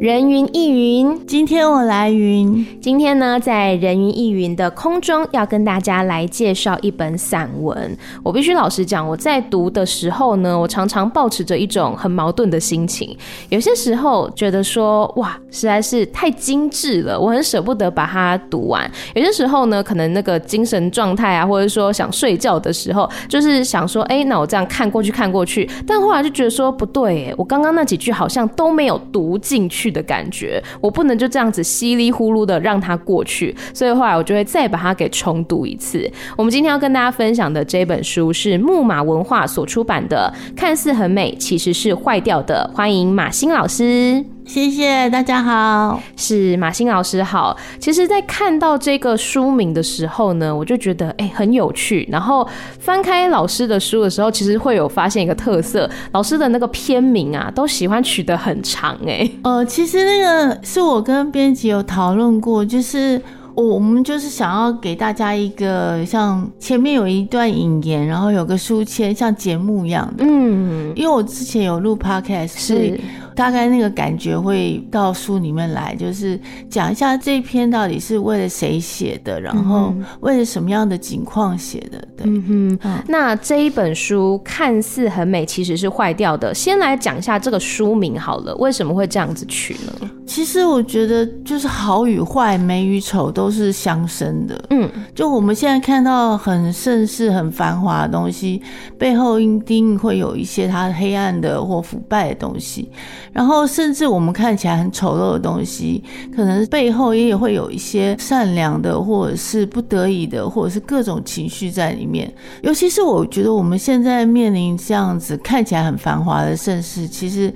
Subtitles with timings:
[0.00, 2.64] 人云亦云，今天我来云。
[2.80, 7.98] 今天呢，在人云亦云的空中，要跟大家来介绍一本散文。
[8.22, 13.16] 我必须老实讲，我在读的时候呢，我常常抱持着一种很矛盾的心情。
[13.48, 18.88] 有些时候觉得说，哇，实在是太精致了，我很舍不得把它读完。
[19.16, 36.10] 有些时候呢，可能那个精神状态啊，或者说想睡觉的时候，就是想说，哎，那我这样看过去看过去，但后来就觉得说，不对，我刚刚那几句好像都没有读进去的感觉，我不能就这样子稀里呼噜的让它过去，所以后来我就会再把它给重读一次。
[36.36, 44.37] 我们今天要跟大家分享的这本书是木马文化所出版的《看似很美，其实是坏掉的》，欢迎马欣老师。
[44.48, 47.54] 谢谢大家好，是马欣老师好。
[47.78, 52.08] 其实，在看到这个书名的时候呢，我就觉得哎、欸、很有趣。
[52.10, 52.48] 然后
[52.80, 59.38] 翻开老师的书的时候，其实会有发现一个特色，老师的那个篇名啊，都喜欢取得很长哎、欸。
[59.42, 63.20] 呃，其实那个是我跟编辑有讨论过，就是
[63.58, 70.24] 我我们就是想要给大家一个像前面有一段引言，然后有个书签，像节目一样的。
[70.24, 73.00] 嗯，因为我之前有录 podcast，是。
[73.34, 76.36] 大概那个感觉会到书里面来，就是
[76.68, 82.00] 讲一下这一篇到底是为了谁写的，然后为了什么样的情况写的。
[82.16, 83.02] 对，嗯哼。
[83.06, 86.52] 那这一本书看似很美，其实是坏掉的。
[86.52, 90.10] 先来讲一下这个书名好了，为什么会这样子取呢？
[90.26, 94.64] 其实我觉得就是好与坏、美与丑都是相生的。
[94.70, 98.62] 嗯，就我们现在看到很盛世、很繁华的东西，
[98.98, 102.90] 背后一定会有一些它黑暗的或腐败的东西。
[103.32, 106.02] 然后，甚至我们看起来很丑陋的东西，
[106.34, 112.32] 可能背后也会有一些善良的，或者是不得已的，或者是各种情绪在里面。
[112.62, 117.52] 尤其是我觉得我们现在面临这样子看起来很繁华的盛世，其实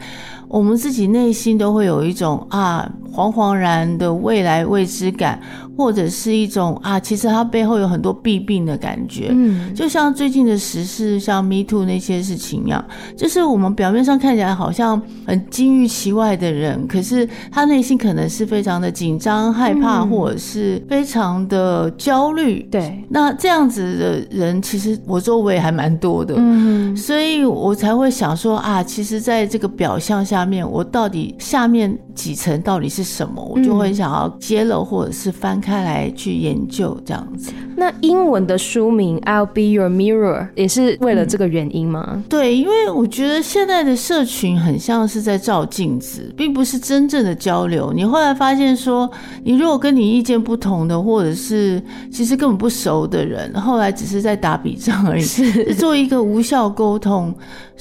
[0.52, 5.40] 我们自己内心都会有一种啊惶惶然的未来未知感。
[5.74, 12.84] 或者是一种啊，其实它背后有很多弊病的感觉，嗯，就像最近的时事，像 Me Too 那些事情一样，
[13.16, 22.62] 就是我们表面上看起来好像很金玉其外的人，可是他内心可能是非常的紧张、害怕，或者是非常的焦虑。
[22.70, 35.62] 对，那这样子的人，其实我周围还蛮多的，嗯，所以我才会想说啊，其实在这个表象下面，我到底下面几层到底是什么，我就会想要揭露或者是翻。
[35.62, 37.52] 开来去研究这样子。
[37.76, 42.04] 那英文的书名 "I'll be your mirror" 也是为了这个原因吗？
[42.14, 47.92] 嗯，对，因为我觉得现在的社群很像是在照镜子，并不是真正的交流。
[47.94, 49.08] 你后来发现说，
[49.44, 57.32] 你如果跟你意见不同的，或者是其实根本不熟的人，后来只是在打笔仗而已，是做一个无效沟通。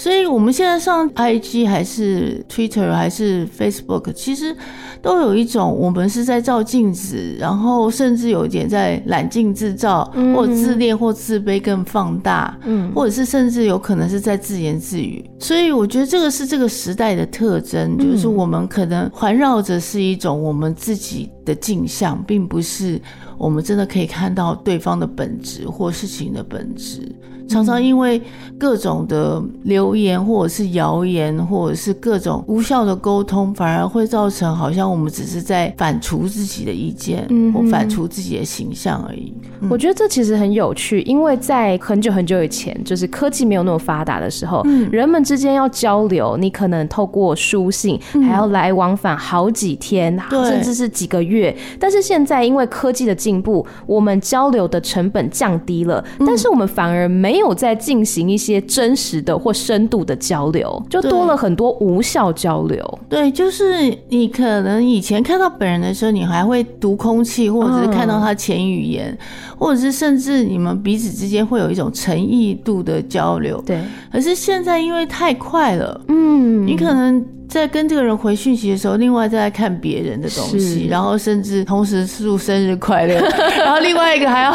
[0.02, 4.56] 所以我们现在上 IG 还是 Twitter 还是 Facebook，其实
[5.00, 15.24] 都有一种我们是在照镜子，然后甚至有一点在揽镜自照，或自恋或自卑更放大，嗯，或者是甚至有可能是在自言自语。
[15.38, 23.00] 所以我觉得这个是这个时代的特征，就是我们可能环绕着是一种我们自己的镜像，并不是
[23.38, 27.08] 我们真的可以看到对方的本质或事情的本质。
[27.52, 28.22] 常常因为
[28.58, 39.34] 各种的流言，或者是谣言，或者是各种无效的沟通，反而会造成好像我们只是在反刍自己的意见，嗯或反刍自己的形象而已。
[39.60, 39.70] 嗯。
[39.70, 51.56] 我觉得这其实很有趣，因为在很久很久以前，就是科技没有那么发达的时候，人们之间要交流，你可能透过书信，还要来往返好几天，甚至是几个月。
[51.80, 57.41] 但是现在因为科技的进步，我们交流的成本降低了，但是我们反而没有。
[57.42, 63.00] 没有在进行一些真实的或深度的交流，就多了很多无效交流。
[63.10, 73.60] 对，就是你可能以前看到本人的时候，你还会读空气，或者是看到他前语言，嗯，或者是甚至你们彼此之间会有一种诚意度的交流。
[73.66, 77.26] 对，可是现在因为太快了，嗯，你可能。
[77.52, 83.16] 在跟这个人回讯息的时候，另外再来看别人的东西，然后甚至同时祝生日快乐，
[83.60, 84.52] 然后另外一个还要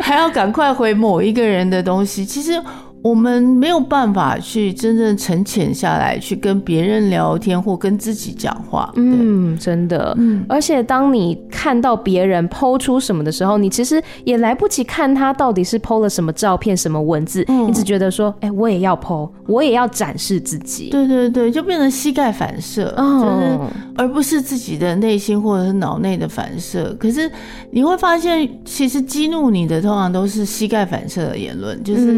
[0.00, 2.24] 还要赶快回某一个人的东西。
[2.24, 2.52] 其实
[3.00, 8.92] 我们没有办法去真正沉潜下来，去跟别人聊天或跟自己讲话。
[8.96, 10.12] 嗯，真的。
[10.18, 20.90] 嗯，而且当你看到别人 po 出什么的时候，你其实也来不及看他到底是 po 了什么照片、什么文字，嗯、你只觉得说，哎、欸，我也要 po，我也要展示自己。
[20.90, 23.58] 对对对，就变成膝盖反射，哦、就是
[23.96, 26.92] 而不是自己的内心或者是脑内的反射。
[26.98, 27.30] 可是
[27.70, 32.12] 你会发现，其实激怒你的通常都是膝盖反射的言论，就是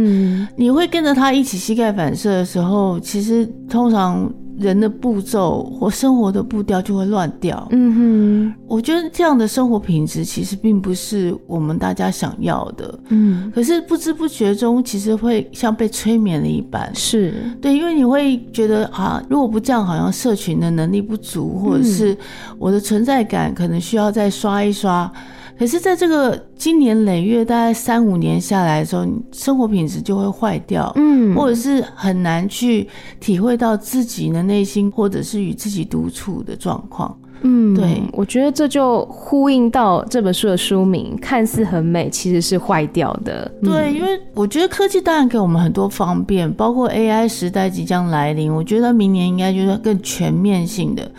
[0.57, 0.70] 你。
[0.71, 7.67] 你会跟着他一起膝盖反射的时候，其实通常人的步骤或生活的步调就会乱掉。
[7.73, 12.97] 嗯哼，我觉得这样的生活品质其实并不是我们大家想要的。
[13.09, 16.89] 嗯，可是不知不觉中，其实会像被催眠了一般。
[16.95, 22.17] 是对，因为你会觉得啊，如果不这样，好像社群的能力不足，或者是
[22.61, 25.13] 我的存在感可能需要再刷一刷。
[25.61, 32.89] 可是，在这个经年累月，大概三五年下来的时候，生活品质就会坏掉，嗯，或者是很难去
[33.21, 43.47] 体会到自己的内心，或者是与自己独处的状况，嗯，对，我觉得这就呼应到这本书的书名，看似很美，其实是坏掉的。
[43.63, 51.13] 对，因为我觉得科技当然给我们很多方便，包括 AI 时代即将来临，我觉得明年应该就是更全面性的。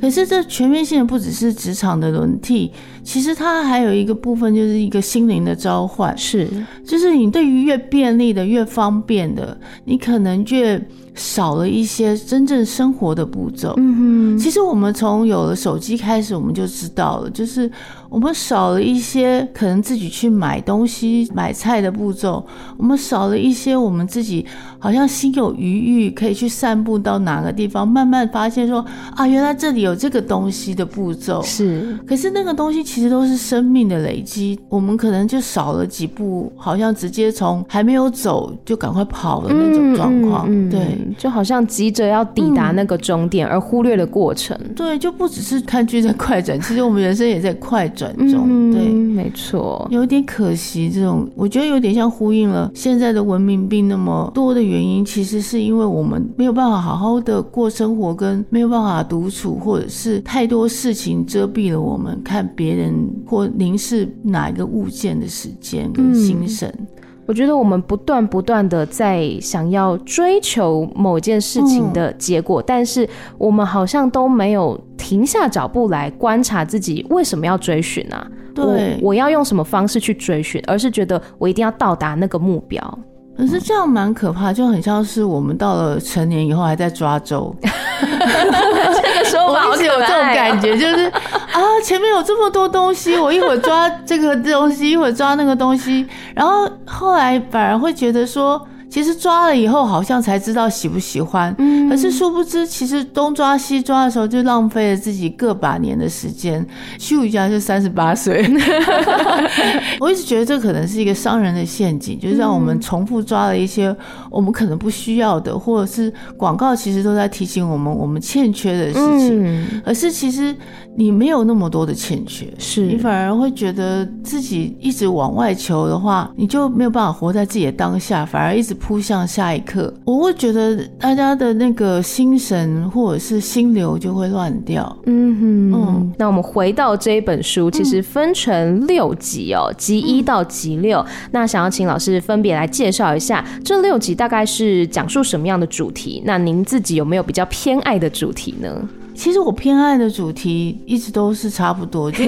[0.00, 2.70] 可是这全面性的不只是职场的轮替，
[3.02, 6.16] 其实它还有一个部分，就是一个心灵的召唤。
[6.16, 6.48] 是，
[6.86, 10.80] 就是你对于越便利的、越方便的，你可能越
[11.14, 13.74] 少了一些真正生活的步骤。
[13.78, 17.70] 嗯哼，其实我们从有了手机开始，我们就知道了，就是。
[18.14, 22.46] 我们少了一些可能自己去买东西、买菜的步骤，
[22.76, 24.46] 我们少了一些我们自己
[24.78, 31.42] 好像心有余裕可以去散步到哪个地方，慢慢发现说啊，原来这里有这个东西的步骤。
[31.42, 40.48] 是，可是那个东西其实都是生命的累积，我们可能就少了几步，好像直接从还没有走就赶快跑的那种状况。
[40.48, 44.56] 嗯嗯嗯、对，就好像急着要抵达那个终点，而忽略了过程。
[44.76, 48.03] 对，就不只是看剧在快转，其实我们人生也在快转。
[48.18, 50.90] 嗯，对，没错，有点可惜。
[50.90, 62.94] 这种我觉得有点像呼应了现在的文明病那么多的原因，其实是因为我们没有办法好好的过生活，跟没有办法独处，或者是太多事情遮蔽了我们看别人
[63.26, 66.68] 或凝视哪一个物件的时间跟心神。
[66.78, 66.86] 嗯
[67.26, 73.08] 我觉得我们不断不断的在想要追求某件事情的结果，嗯，但是
[73.38, 74.78] 我们好像都没有
[75.14, 78.26] 停下脚步来观察自己为什么要追寻啊？
[78.52, 82.98] 对，我，我要用什么方式去追寻，而是觉得我一定要到达那个目标。
[83.38, 87.54] 可是这样蛮可怕，就很像是我们到了成年以后还在抓周。
[87.62, 98.60] 这个时候我一直有这种感觉，就是啊，前面有这么多东西，我一会儿抓这个东西，一会儿抓那个东西，然后后来反而会觉得说。
[98.94, 101.52] 其实抓了以后，好像才知道喜不喜欢。
[101.58, 106.64] 嗯，可是殊不知，其实东抓西抓的时候，就浪费了自己个把年的时间。
[106.96, 108.48] 秀一下就三十八岁。
[109.98, 113.92] 我一直觉得这可能是一个商人的陷阱，就是让我们重复抓了一些
[114.30, 119.44] 我们可能不需要的，或者是广告其实都在提醒我们我们欠缺的事情。
[119.44, 120.54] 嗯，而是其实
[120.96, 128.72] 你没有那么多的欠缺，是你反而会觉得自己一直往外求的话，你就没有办法活在自己的当下，反而一直。
[128.86, 134.94] 扑向下一刻，我会觉得大家的那个心神或者是心流就会乱掉。
[135.06, 140.98] 嗯哼，嗯，那我们回到这一本书，其实分成六集哦，集一到集六。
[140.98, 141.06] 嗯。
[141.30, 146.22] 那想要请老师分别来介绍一下这六集大概是讲述什么样的主题？
[146.26, 148.86] 那您自己有没有比较偏爱的主题呢？
[149.14, 152.24] 其实我偏爱的主题一直都是差不多， 就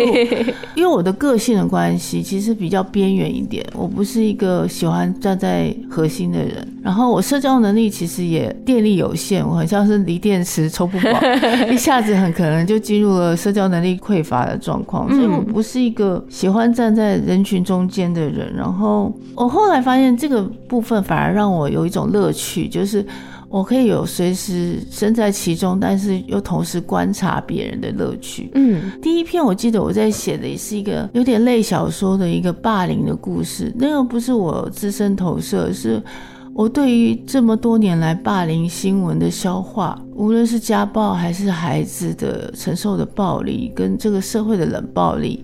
[0.75, 3.64] 因为我的个性的关系，其实比较边缘一点。
[3.75, 11.21] 我不是一个喜欢站在核心的人，然后我社交能力其实也电力有限，我很像是锂电池抽不饱，
[11.71, 15.09] 一下子很可能就进入了社交能力匮乏的状况。
[15.12, 18.55] 所以我不是一个喜欢站在人群中间的人。
[18.57, 23.05] 然后我后来发现这个部分反而让我有一种乐趣，就是。
[23.57, 28.51] 我可以有随时身在其中，但是又同时观察别人的乐趣。
[28.53, 36.03] 嗯，第一篇我记得我在写的也是一个有点类小说的一个霸凌的故事，那个不是我自身投射，是
[36.53, 45.43] 我对于这么多年来霸凌新闻的消化，无论是家暴还是孩子的承受的暴力，跟这个社会的冷暴力。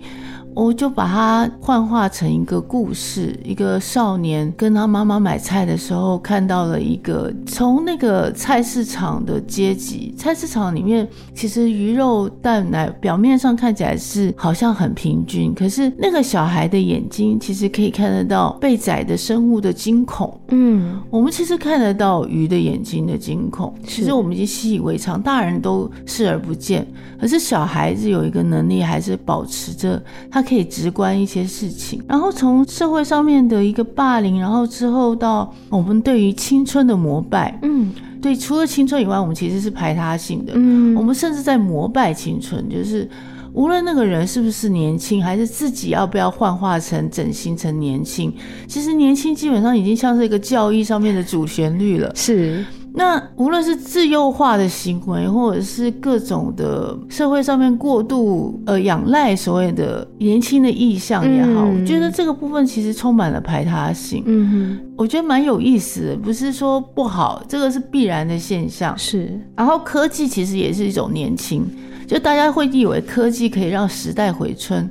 [0.54, 20.38] 我就把它幻化成一个故事，一个少年跟他妈妈买菜的时候看到了一个从那个菜市场的阶级，菜市场里面其实鱼肉蛋奶表面上看起来是好像很平均，可是那个小孩的眼睛其实可以看得到被宰的生物的惊恐。
[20.48, 26.86] 嗯，我们其实看得到鱼的眼睛的惊恐，其实我们已经习以为常，大人都视而不见，
[27.18, 30.41] 可是小孩子有一个能力，还是保持着他。
[30.42, 43.08] 可以直观一些事情，然后从社会上面的一个霸凌，然后之后到我们对于青春的膜拜，嗯，对，除了青春以外，我们其实是排他性的，嗯，我们甚至在膜拜青春，就是
[43.52, 48.32] 无论那个人是不是年轻，还是自己要不要幻化成整形成年轻，
[48.66, 52.64] 其实年轻基本上已经像是一个教义上面的主旋律了，是。
[52.94, 64.22] 那无论是自幼化的行为，或者是各种的社会上面过度呃仰赖所谓的年轻的意向也好，嗯，我觉得这个部分其实充满了排他性。
[64.26, 68.96] 嗯哼，我觉得蛮有意思的，不是说不好，这个是必然的现象。
[68.98, 71.66] 是，然后科技其实也是一种年轻，
[72.06, 74.88] 就大家会以为科技可以让时代回春。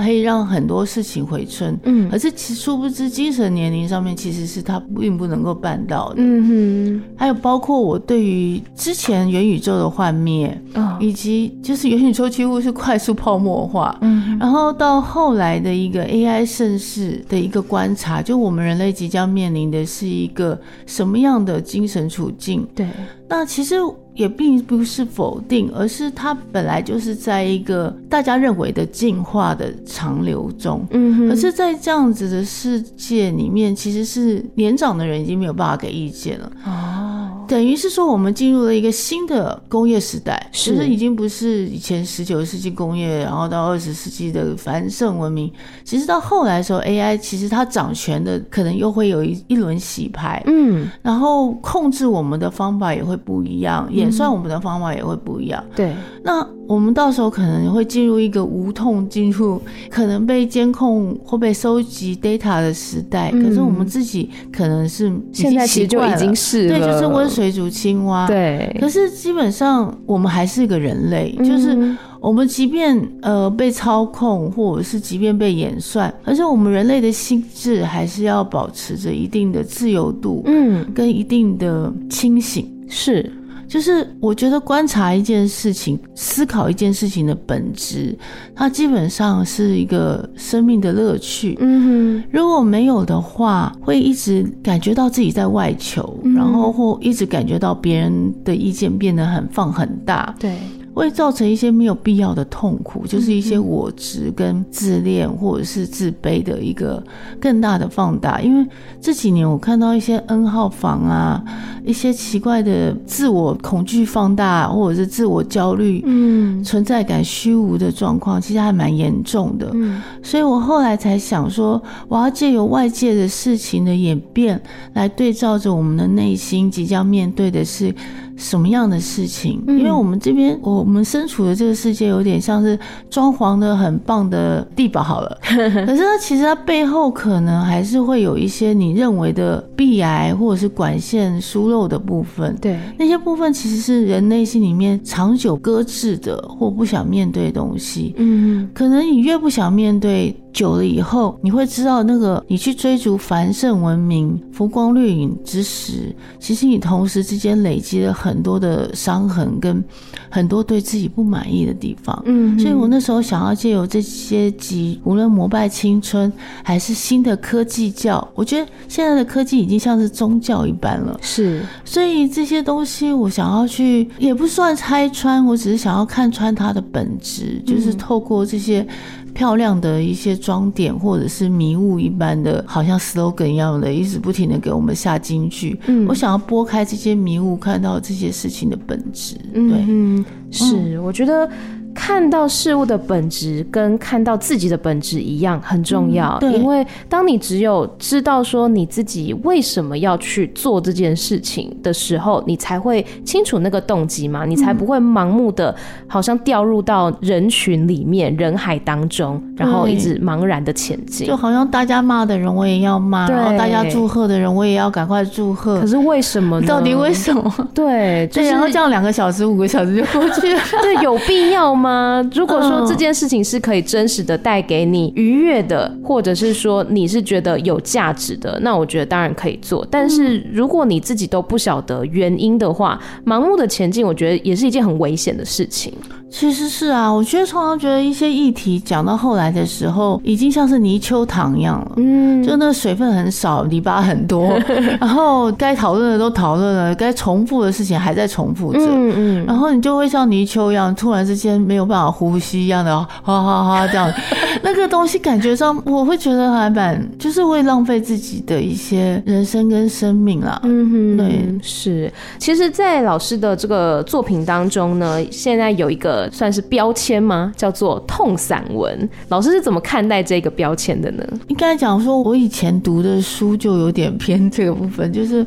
[0.00, 7.02] 可以让很多事情回春，嗯，可是其殊不知精神年龄上面其实是他并不能够办到的，嗯哼。
[7.16, 22.66] 还有包括我对于之前元宇宙的幻灭，哦，以及就是元宇宙几乎是快速泡沫化，嗯，然后到后来的一个 AI 盛世的一个观察，就我们人类即将面临的是一个什么样的精神处境？
[22.74, 22.88] 对，
[23.28, 23.76] 那其实。
[24.20, 30.86] 也并不是否定，而是它本来就是在一个大家认为的进化的长流中。
[30.90, 36.52] 嗯哼，可是，在这样子的世界里面，其实是年长的人已经没有办法给意见了。
[36.66, 37.19] 哦。
[37.50, 45.52] 等于是说，我们进入了一个新的工业时代，其实已经不是以前十九世纪工业，然后到二十世纪的繁盛文明。
[45.82, 55.64] 其实到后来的时候，AI 其实它掌权的可能又会有一一轮洗牌，嗯，然后控制我们的方法也会不一样，演算我们的方法也会不一样。
[55.74, 55.92] 对，
[56.22, 56.46] 那。
[56.70, 59.60] 我们到时候可能会进入一个无痛进入，
[59.90, 63.28] 可能被监控或被收集 data 的时代。
[63.34, 68.24] 嗯、可是我们自己可能是现在其实就已经是对，就是温水煮青蛙。
[68.28, 68.72] 对。
[68.80, 82.64] 可是基本上我们还是一个人类，嗯、就是我们即便呃被操控，或者是即便被演算，可是我们人类的心智还是要保持着一定的自由度，嗯，跟一定的清醒。
[82.86, 83.32] 是。
[83.70, 88.18] 就是我觉得观察一件事情，思考一件事情的本质，
[88.52, 91.56] 它基本上是一个生命的乐趣。
[91.60, 100.34] 嗯哼，如果没有的话，会一直感觉到自己在外求，嗯、然后或一直感觉到别人的意见变得很放很大。
[100.40, 100.58] 对。
[100.92, 107.02] 会造成一些没有必要的痛苦，就是一些我执跟自恋或者是自卑的一个
[107.40, 108.40] 更大的放大。
[108.40, 108.66] 因为
[109.00, 111.42] 这几年我看到一些 N 号房啊，
[111.84, 119.70] 一些奇怪的自我恐惧放大，或者是自我焦虑，嗯，存在感虚无的状况，其实还蛮严重的。
[119.74, 124.60] 嗯，所以我后来才想说，我要借由外界的事情的演变，
[124.94, 127.94] 来对照着我们的内心即将面对的是。
[128.36, 129.62] 什么样的事情？
[129.66, 132.78] 因为我们这边，我们身处的这个世界有点像是
[133.10, 142.56] 装潢的很棒的地堡好了， 可是它其实它背后可能还是会有一些你认为的壁癌或者是管线疏漏的部分。
[142.60, 148.14] 对，那些部分其实是人内心里面长久搁置的或不想面对的东西。
[148.16, 150.34] 嗯，可能你越不想面对。
[150.52, 159.82] 久了以后，你会知道，那个你去追逐繁盛文明、浮光掠影之时，其实你同时之间累积了很多的伤痕，跟
[160.28, 162.20] 很多对自己不满意的地方。
[162.26, 171.18] 嗯，所以我那时候想要借由这些集，无论膜拜青春，还是新的科技教，我觉得现在的科技已经像是宗教一般了。
[171.22, 178.86] 是，所以这些东西我想要去，也不算拆穿，我只是想要看穿它的本质，就是透过这些。
[179.34, 185.78] 漂亮的一些装点，或者是迷雾一般的，好像 slogan 一样的，一直不停的给我们下金句。
[185.86, 189.36] 嗯，我想要拨开这些迷雾，看到这些事情的本质。
[189.52, 191.48] 对，嗯，是，我觉得。
[191.94, 205.74] 看到事物的本质跟看到自己的本质一样很重要，嗯，因为当你只有知道说你自己为什么要去做这件事情的时候，你才会清楚那个动机嘛，你才不会盲目的
[206.06, 216.66] 好像掉入到人群里面人海当中，然后一直茫然的前进，就好像大家骂的人我也要骂，然后大家祝贺的人我也要赶快祝贺，可是为什么呢？
[216.66, 217.68] 到底为什么？
[217.74, 221.79] 对，对，然后这样两个小时五个小时就过去了， 对，有必要吗？
[221.80, 222.22] 吗？
[222.34, 229.86] 如果说这件事情是可以真实的带给你愉悦的，或者是说你是觉得有价值的，那我觉得当然可以做。
[229.90, 235.92] 但是如果你自己都不晓得原因的话，盲目的前进，我觉得也是一件很危险的事情。
[236.32, 244.56] 其实是啊，我觉得常常觉得一些议题讲到后来的时候，已经像是泥鳅糖一样了，嗯，就那个水分很少， 泥巴很多，
[245.00, 254.12] 然后该讨论的都讨论了，该重复的事情还在重复着，嗯嗯，然后你就会像泥鳅一样，突然之间没有办法呼吸一样的，哈哈哈这样，
[254.64, 266.28] 那个东西感觉上我会觉得还蛮，就是会浪费自己的一些人生跟生命啦，嗯哼，对，是，其实，在老师的这个作品当中呢，现在有一个。
[266.32, 267.52] 算是标签吗？
[267.54, 269.08] 叫做痛散文。
[269.28, 271.24] 老师是怎么看待这个标签的呢？
[271.48, 275.46] 应该讲说，我以前读的书就有点偏这个部分，就是。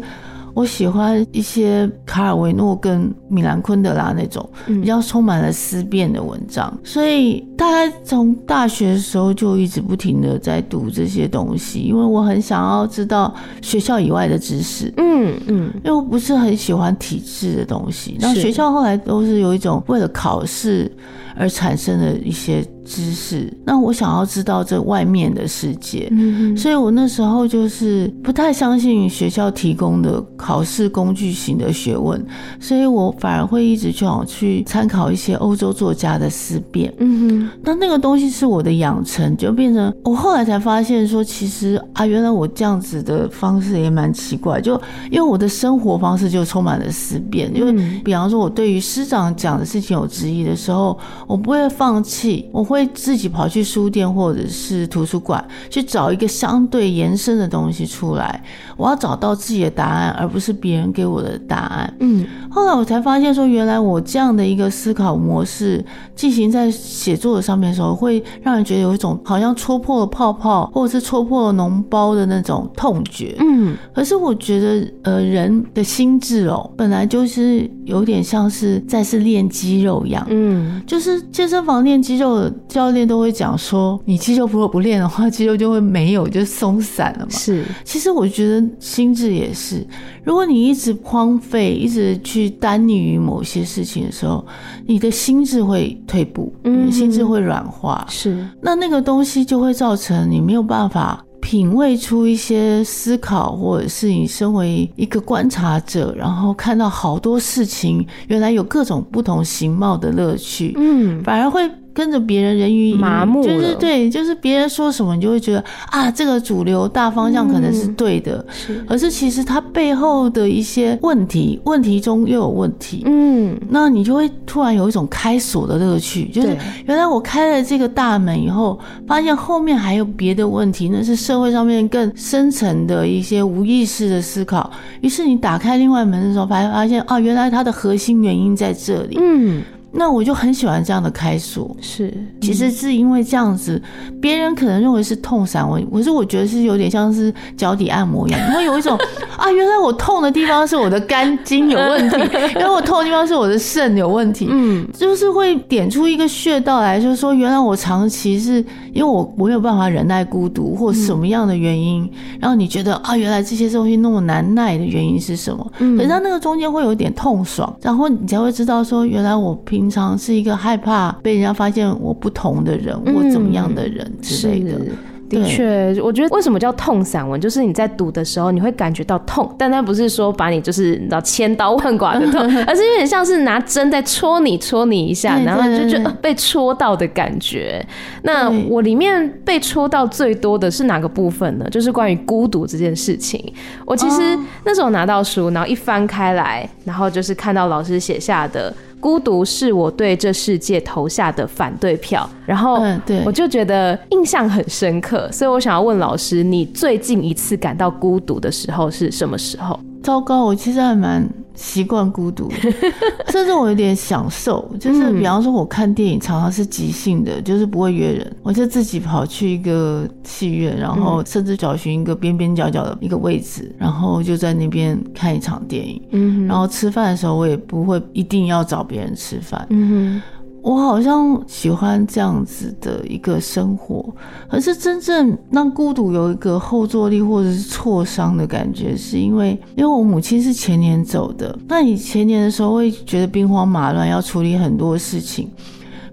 [0.54, 14.94] 我喜欢一些卡尔维诺跟米兰昆德拉那种比较充满了思辨的文章，所以大概从大学的时候就一直不停的在读这些东西，因为我很想要知道学校以外的知识。
[14.98, 20.92] 嗯嗯，因为我不是很喜欢体制的东西，然后学校后来都是有一种为了考试
[21.36, 22.64] 而产生的一些。
[22.86, 32.24] 知识，那我想要知道这外面的世界，嗯，所以我那时候就是不太相信学校提供的考试工具型的学问，
[32.60, 44.74] 所以我反而会一直去往去参考一些欧洲作家的思辨，嗯哼，那那个东西是我的养成，就变成我后来才发现说，其实啊，原来我这样子的方式也蛮奇怪，就
[45.10, 52.73] 因为我的生活方式就充满了思辨，因为比方说我对于师长讲的事情有质疑的时候，我不会放弃，我。
[52.74, 58.44] 会自己跑去书店或者是图书馆去找一个相对延伸的东西出来，
[58.76, 61.94] 我要找到自己的答案，而不是别人给我的答案。
[62.00, 73.36] 嗯，后来我才发现说，原来我这样的一个思考模式进行在写作的上面的时候，会让人觉得有一种好像戳破了泡泡，或者是戳破了脓包的那种痛觉。
[73.40, 80.26] 嗯，可是我觉得，呃，人的心智哦，本来就是有点像是在是练肌肉一样。
[80.30, 82.52] 嗯，就是健身房练肌肉的。
[82.68, 87.32] 教练都会讲说，你肌肉如果不练的话，肌肉就会没有，就松散了嘛。
[87.32, 89.86] 是，其实我觉得心智也是，
[90.24, 94.44] 如果你一直荒废，一直去单溺于某些事情的时候，
[94.88, 98.06] 你的心智会退步，嗯，心智会软化。
[98.10, 110.74] 是，那那个东西就会造成你没有办法品味出一些思考，或者是你身为一个观察者，然后看到好多事情，原来有各种不同形貌的乐趣。
[110.76, 111.70] 嗯，反而会。
[111.94, 139.62] 跟着别人人云，麻木，就是对，就是别人说什么，你就会觉得啊，这个主流大方向可能是对的，嗯、是，而是其实它背后的一些问题，问题中又有问题，嗯，那你就会突然有一种开锁的乐趣，就是原来我开了这个大门以后，发现后面还有别的问题，那是社会上面更深层的一些无意识的思考，于是你打开另外门的时候，发发现啊，原来它的核心原因在这里，嗯。
[139.96, 143.80] 那我就很喜欢这样的开锁，是，其实是因为这样子，
[144.20, 148.98] 别人可能认为是痛散我，可是我觉得是有点像是脚底按摩一样，会有一种
[149.38, 152.18] 啊，原来我痛的地方是我的肝经有问题，
[152.56, 158.56] 原来我痛的地方是我的肾有问题，嗯，就是会点出一个穴道来，就是说原来我长期是
[158.94, 165.72] 因为我我没有办法忍耐孤独或什么样的原因，然后你觉得啊，原来这些东西那么难耐的原因是什么？
[165.78, 169.83] 嗯，可是它那个中间会有点痛爽，然后你才会知道说原来我平。
[169.84, 174.72] 平常是一个害怕被人家发现我不同的人，我怎么样的人之类的。
[174.80, 174.88] 嗯
[175.30, 187.84] 的确，我觉得为什么叫痛散文，就是你在读的时候，你会感觉到痛，但它不是说把你就是你知道千刀万剐的痛， 而是有点像是拿针在戳你，戳你一下，然后就觉得被戳到的感觉。
[188.22, 191.68] 那我里面被戳到最多的是哪个部分呢？
[191.72, 193.42] 就是关于孤独这件事情。
[193.86, 198.72] 我其实那时候拿到书，然后一翻开来，然后就是看到老师写下的。
[199.04, 202.82] 孤独是我对这世界投下的反对票，然后
[203.26, 209.78] 我就觉得印象很深刻，所以我想要问老师，你最近一次感到孤独的时候是什么时候？
[210.04, 212.52] 糟糕，我其实还蛮习惯孤独，
[213.32, 214.70] 甚至我有点享受。
[214.80, 226.02] 就是比方说，我看电影常常是即兴的，就是不会约人，我就自己跑去一个戏院，然后甚至找寻一个边边角角的一个位置，然后就在那边看一场电影。
[226.12, 229.66] 嗯，然后吃饭的时候，我也不会一定要找别人吃饭。
[229.70, 230.22] 嗯哼。
[230.64, 234.04] 我好像喜欢这样子的一个生活，
[234.50, 245.52] 可是真正让孤独有一个后坐力或者是挫伤的感觉，是因为因为我母亲是前年走的，那你前年的时候会觉得兵荒马乱，要处理很多事情。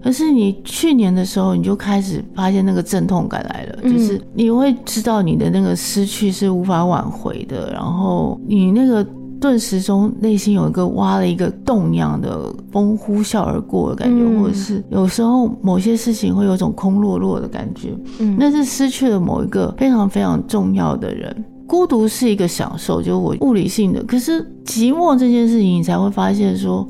[0.03, 9.05] 可是你去年的时候，你就开始发现那个阵痛感来了，就是你会知道你的那个失去是无法挽回的，然后你那个
[9.41, 21.43] 顿时中内心有一个挖了一个洞一样的风呼啸而过的感觉，嗯、或者是有时候某些事情会有种空落落的感觉，嗯，那是失去了某一个非常非常重要的人。
[21.67, 24.03] 孤独是一个享受，就我物理性的。
[24.03, 26.85] 可是寂寞这件事情，你才会发现说，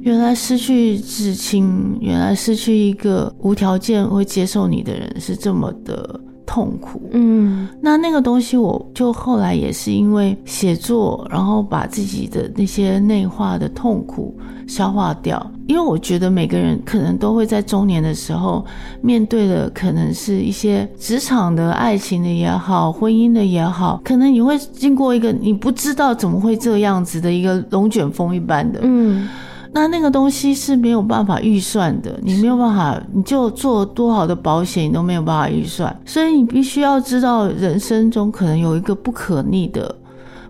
[0.00, 7.02] 原来失去至亲，原来失去一个无条件会接受你的人是这么的痛苦。
[7.12, 15.50] 嗯，那那个东西，我就后来也是因为写作，然后把自己的那些内化的痛苦消化掉。
[15.66, 18.62] 因为我觉得每个人可能都会在中年的时候
[19.00, 29.26] 面对的，可能是一些职场的、爱情的也好，婚姻的也好，可能你会经过一个你不知道怎么会这样子的一个龙卷风一般的，嗯，
[29.74, 39.92] 那那个东西是没有办法预算的，你没有办法，你就做多好的保险，你都没有办法预算，所以你必须要知道，人生中可能有一个不可逆的。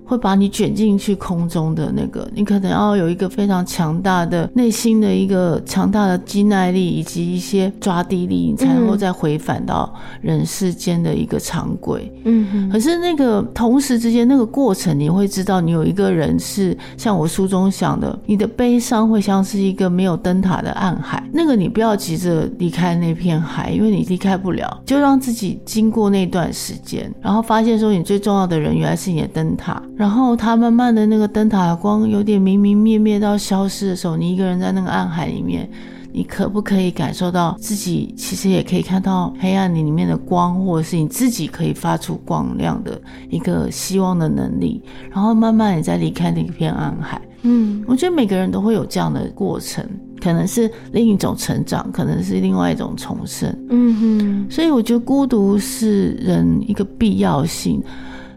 [0.04, 12.12] 会把你卷进去空中的那个，你可能要有一个非常强大的内心的一个强大的肌耐力，以及一些抓地力，你才能够再回返到人世间的一个常轨。
[12.24, 12.70] 嗯哼。
[12.70, 21.22] 可是那个同时之间那个过程，你会知道，你有一个人是像我书中想的，你的悲伤会像是一个没有灯塔的暗海。
[21.32, 29.82] 那个你不要急着离开那片海，因为你离开不了，就让自己经过那段时间，然后发现说你最重要的人原来是你的灯塔。
[29.96, 35.68] 然后它慢慢的那个灯塔的光有点明明灭灭到消失的时候，你一个人在那个暗海里面，
[36.12, 44.82] 你可不可以感受到自己其实也可以看到黑暗里里面的光，或者是你自己可以发出光亮的一个希望的能力？
[45.10, 47.20] 然后慢慢你再离开那一片暗海。
[47.42, 49.84] 嗯，我觉得每个人都会有这样的过程，
[50.20, 53.54] 可能是另一种成长，可能是另外一种重生。
[53.68, 57.82] 嗯哼，所以我觉得孤独是人一个必要性。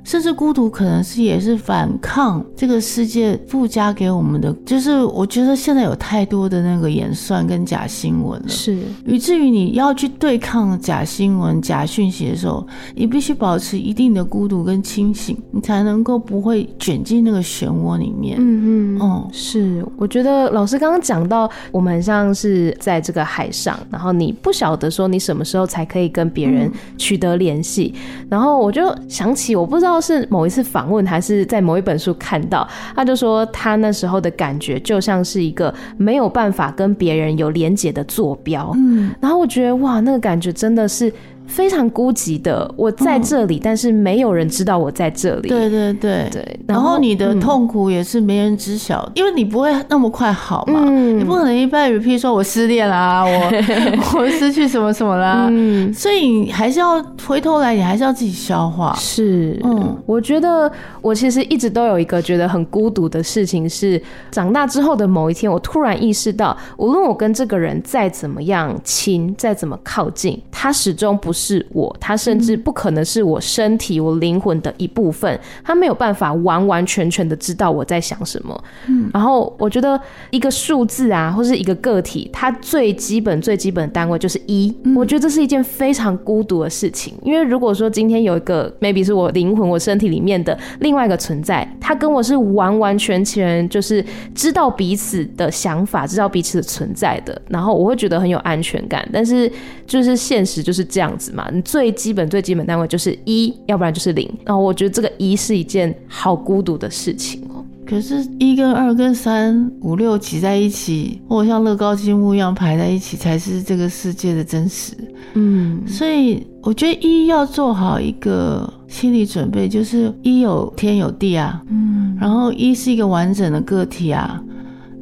[0.08, 12.66] 甚至孤独可能是也是反抗这个世界附加给我们的，就是我觉得现在有太多的那个演算跟假新闻了，是以至于你要去对抗假新闻、假讯息的时候，
[12.96, 18.38] 你必须保持一定的孤独跟清醒，你才能够不会卷进那个漩涡里面。
[18.40, 29.97] 嗯嗯，哦，是，我觉得老师刚刚讲到，我们很像是在这个海上，然后你不晓得说你什么时候才可以跟别人取得联系，嗯、然后我就想起，我不知道。
[30.00, 38.72] 是某一次访问，还是在某一本书看到，他就说他那时候的感觉就像是一个没有办法跟别人有连结的坐标。
[38.76, 41.12] 嗯，然后我觉得哇，那个感觉真的是。
[41.48, 45.50] 非常孤寂的，我在这里，嗯、但是没有人知道我在这里。
[45.50, 46.28] 对对对。
[46.32, 53.52] 对，然后你的痛苦也是没人知晓，嗯、因为你不会那么快好嘛，嗯、你不可能一般 repeat 说我失恋啦，我
[54.20, 58.94] 我失去什么什么啦，嗯、所以你还是要回头来，你还是要自己消化。
[58.98, 60.70] 是，嗯，我觉得
[61.02, 71.64] 我其实一直都有一个觉得很孤独的事情，是长大之后的某一天，我突然意识到，无论我跟这个人再怎么样亲，再怎么靠近，他始终不是。
[71.72, 78.64] 我，他甚至不可能是我身体、我灵魂的一部分，他没有办法完完全全的知道我在想什么。
[78.88, 80.00] 嗯，然后我觉得
[80.32, 84.74] 一个数字啊，或是一个个体，它最基本、最基本的单位就是一。
[84.96, 99.08] 我觉得这是一件非常孤独的事情，因为如果说今天有一个 maybe 是我灵魂、我身体里面的另外一个存在，他跟我是完完全全就是知道彼此的想法，知道彼此的存在的，然后我会觉得很有安全感。
[99.14, 99.52] 但是
[99.86, 101.27] 就是现实就是这样子。
[101.34, 104.30] 嘛，你最基本最基本单位就是一，要不然就是零。
[104.46, 107.64] 然后我觉得这个一是一件好孤独的事情哦。
[107.86, 114.94] 可是，一跟二跟三五六挤在一起，或者像乐高积木一样排在一起，才是这个世界的真实。
[115.36, 124.44] 嗯，所以我觉得一要做好一个心理准备，就是一有天有地啊，嗯，然后一是一个完整的个体啊。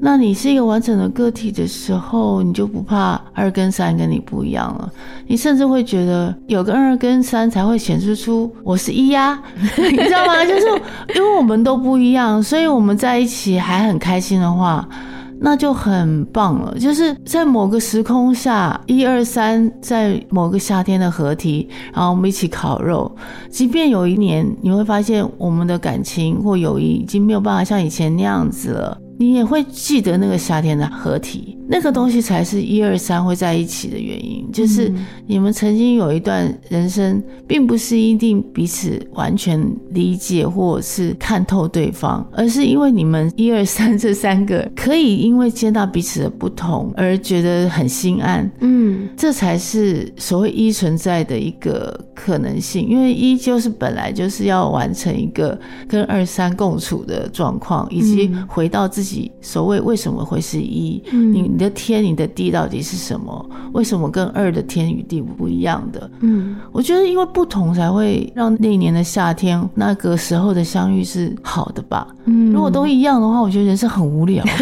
[0.05, 4.87] 那你是一个完整的个体的时候，你就不怕二跟三跟你不一样了。
[5.25, 10.45] 你甚至会觉得有个二跟三才会显示出我是一呀， 你知道吗？
[10.45, 10.67] 就是
[11.15, 14.87] 因为我们都不一样，所以我们在一起还很开心的话，
[15.39, 16.77] 那就很棒了。
[16.77, 23.11] 就是在某个时空下，一二三在某个夏天的合体，然后我们一起烤肉，
[23.49, 29.01] 即便有一年你会发现我们的感情或友谊已经没有办法像以前那样子了。
[29.17, 34.93] 你也会记得那个夏天的合体，那个东西才是一二三会在一起的原因，就是
[35.25, 61.54] 你们曾经有一段人生，并不是一定彼此完全理解或者是看透对方，而是因为你们一二三这三个可以因为接纳彼此的不同而觉得很心安，嗯，这才是所谓一存在的一个可能性，因为一就是本来就是要完成一个跟二三共处的状况，以及回到自己所谓为什么会是一，你。
[61.55, 63.49] 你的天，你的地到底是什么？
[63.71, 66.11] 为什么跟二的天与地不一样的？
[66.19, 72.05] 嗯，我觉得因为不同才会让那一年的夏天那个时候的相遇是好的吧。
[72.25, 74.43] 嗯，如果都一样的话，我觉得人生很无聊。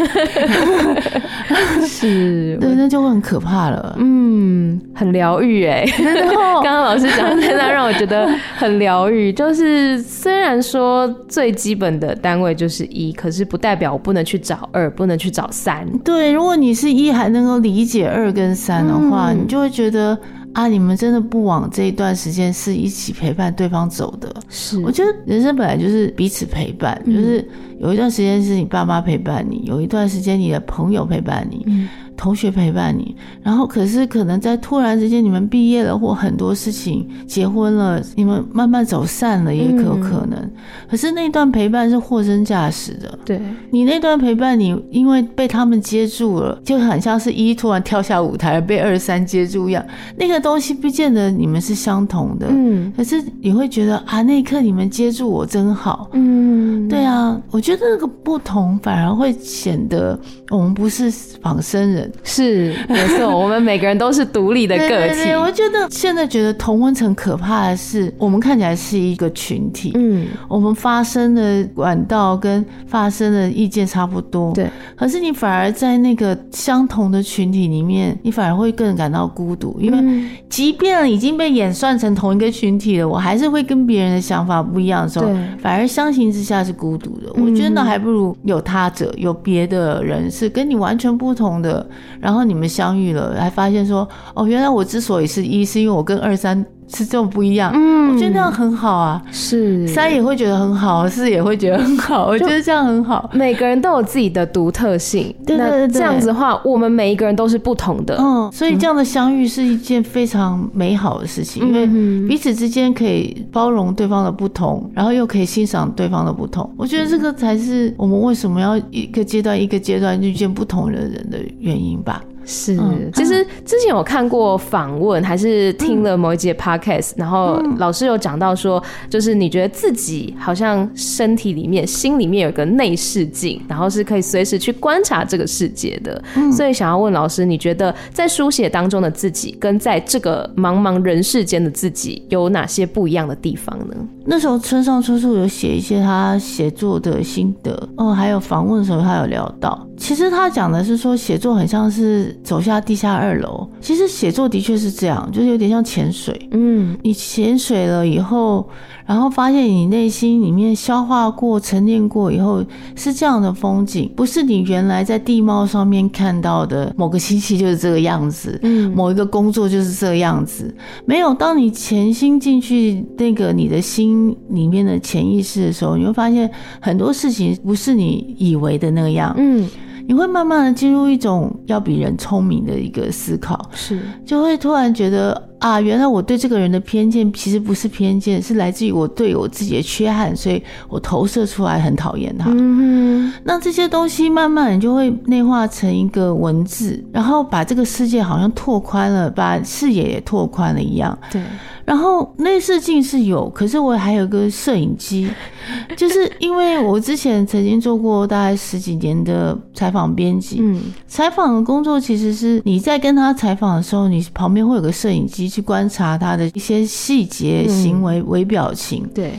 [1.88, 3.96] 是，对，那就会很可怕了。
[3.98, 5.84] 嗯，很疗愈哎。
[6.64, 9.34] 刚刚老师讲的那让我觉得很疗愈。
[9.34, 15.88] 就是虽然说最基本的单位就是一，可是不代表我不能去找二，不能去找三。
[16.00, 16.94] 对，如果你是。
[16.94, 20.18] 一还能够理解二跟三的话，嗯、你就会觉得
[20.54, 24.32] 啊，你们真的不往这一段时间是一起陪伴对方走的。
[24.48, 27.46] 是，我觉得人生本来就是彼此陪伴，嗯、就是
[27.80, 31.64] 有一段时间是你爸妈陪伴你，有一段时间你的朋友陪伴你。
[31.68, 40.34] 嗯同学陪伴你，然后可是可能在突然之间你们毕业了，或很多事情结婚了，你们慢慢走散了，也可有可能。
[40.34, 40.52] 嗯、
[40.90, 43.20] 可是那段陪伴是货真价实的。
[43.26, 49.84] 对，你那段陪伴，你因为被他们接住了，就很像是一突然跳下舞台被二三接住一样。
[50.16, 60.18] 那个东西不见得你们是相同的，嗯，可是你会觉得啊，那一刻你们接住我真好，嗯，对啊，我觉得那个不同反而会显得
[60.50, 61.10] 我们不是
[61.42, 62.03] 仿生人。
[62.24, 65.32] 是没错， 我们每个人都是独立的个体。
[65.32, 74.70] 我觉得现在觉得同温层可怕的是，我们看起来是一个群体，嗯，我们发生的管道跟发生的意见差不多，对。
[74.96, 85.26] 可是你反而在那个相同的群体里面，你反而会更感到孤独，因为即便已经被演算成同一个群体了，我还是会跟别人的想法不一样的时候，
[85.60, 87.32] 反而相形之下是孤独的。
[87.34, 91.86] 我觉得那还不如有他者，有别的人是跟你完全不同的。
[92.20, 96.66] 然后你们相遇了，还发现说，哦，原来我之所以是一，是因为我跟二三。
[96.88, 99.22] 是这种不一样，嗯，我觉得那样很好啊。
[99.32, 102.28] 是三也会觉得很好，四也会觉得很好。
[102.28, 105.34] 我觉得这样很好，每个人都有自己的独特性。
[105.46, 108.18] 对对对，这样子的话，我们每一个人都是不同的。
[108.20, 116.70] 嗯，所以这样的相遇是一件非常美好的事情，因为彼此之间可以包容对方的不同，然后又可以欣赏对方的不同。
[116.78, 122.22] 我觉得这个才是我们为什么要一个阶段一个阶段遇见不同的人的原因吧。
[122.46, 122.78] 是，
[123.14, 136.22] 其实之前有看过访问，还是听了某一节 podcast，然后老师有讲到说，就是你觉得自己好像身体里面、心里面有个内视镜，然后是可以随时去观察这个世界的。
[136.52, 143.96] 所以想要问老师，你觉得在书写当中的自己，跟在这个茫茫人世间的自己，有哪些不一样的地方呢？
[144.26, 158.68] 那时候村上春树有写一些他写作的心得，哦，还有访问的时候他有聊到，其实他讲的是说写作很像是走下地下二楼，其实写作的确是这样，就是有点像潜水，嗯，你潜水了以后。
[159.06, 162.64] 然后发现你内心里面消化过、沉淀过以后
[162.96, 170.74] 是这样的风景，不是你原来在地貌上面看到的某个星期就是这个样子，嗯，某一个工作就是这个样子。
[171.06, 179.70] 没有，当你潜心进去那个你的心里面的潜意识的时候，你会发现很多事情不是你以为的那个样，嗯。
[180.08, 192.50] 你会慢慢的进入一种要比人聪明的一个思考，是，就会突然觉得啊，原来我对这个人的偏见其实不是偏见，是来自于我对我自己的缺憾，所以我投射出来很讨厌他。
[192.52, 201.18] 嗯哼，那这些东西慢慢你就会内化成一个文字，然后把这个世界好像拓宽了，把视野也拓宽了一样。
[201.32, 201.42] 对。
[201.86, 205.30] 然后内视镜是有，可是我还有个摄影机，
[205.98, 219.34] 就是因为我之前曾经做过大概十几年的采访编辑，嗯，采访的工作其实是你在跟他采访的时候，你旁边会有个摄影机去观察他的一些细节、行为、微表情，对。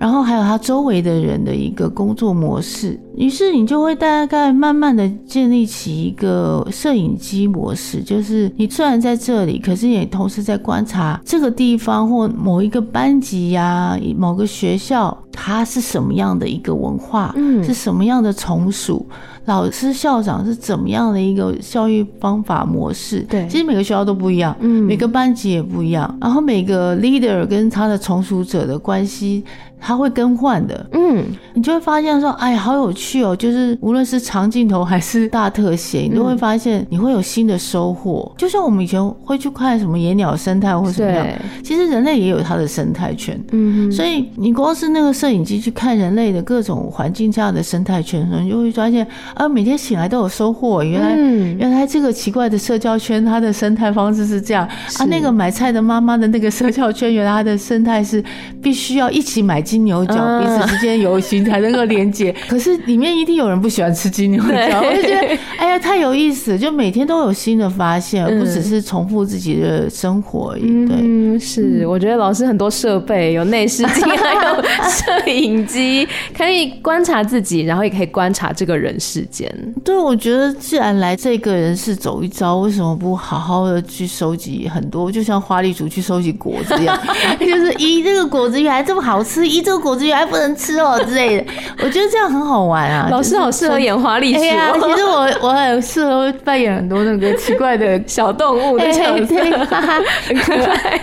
[0.00, 19.06] 然后还有他周围的人的一个工作模式，于是你就会大概慢慢的建立起一个摄影机模式，就是你虽然在这里，可是也同时在观察这个地方或某一个班级呀、啊，某个学校，它是什么样的一个文化，嗯，是什么样的从属。
[19.46, 23.20] 老师、校长是怎么样的一个教育方法模式？
[23.28, 29.42] 对，其实每个学校都不一样，嗯，每个班级也不一样，然后每个 leader 跟他的从属者的关系
[29.80, 30.86] 它会更换的。
[30.92, 33.34] 嗯，你就会发现说，哎呀，好有趣哦！
[33.34, 38.30] 就是无论是长镜头还是大特写，你都会发现你会有新的收获。
[38.36, 41.26] 就像我们以前会去看什么野鸟生态或什么样，
[41.64, 43.38] 其实人类也有它的生态圈。
[43.52, 50.82] 嗯，所以你光是那个摄影机去看人类的各种环境下的生态圈的时候，你就会发现，啊，每天醒来都有收获。
[50.84, 51.14] 原来，
[51.58, 54.66] 原来这个奇怪的社交圈，它的生态方式是这样
[54.98, 55.04] 啊。
[55.06, 58.22] 那个买菜的妈妈的那个社交圈，原来它的生态是
[58.62, 62.34] 必须要一起买金牛角，彼此之间有形才能够连接。
[62.50, 70.62] 可是里面一定有人不喜欢吃金牛角，我就觉得哎呀太有意思，就每天都有新的发现，而不只是重复自己的生活而已。
[70.86, 79.48] 对，嗯，是，我觉得老师很多设备，有内视镜，还有摄影机，可以观察自己，然后也可以观察这个人世间。
[79.84, 85.10] 对，我觉得既然来这个人世走一遭，为什么不好好的去收集很多？
[85.12, 86.98] 就像花栗鼠去收集果子一样，
[87.38, 91.44] 就是一，这个果子原来这么好吃，咦，这个果子原来不能吃哦之类的。
[91.82, 93.08] 我觉得这样很好玩啊。
[93.12, 94.40] 老师好适合演花栗鼠。
[94.40, 99.34] 哎呀，其实我我很适合扮演很多那个奇怪的小动物的角色，
[100.26, 101.00] 很可爱。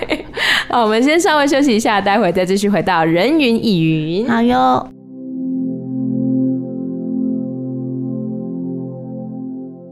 [0.70, 4.30] 好，我们先稍微休息一下，待会再继续回到人云亦云。
[4.30, 4.97] 好哟。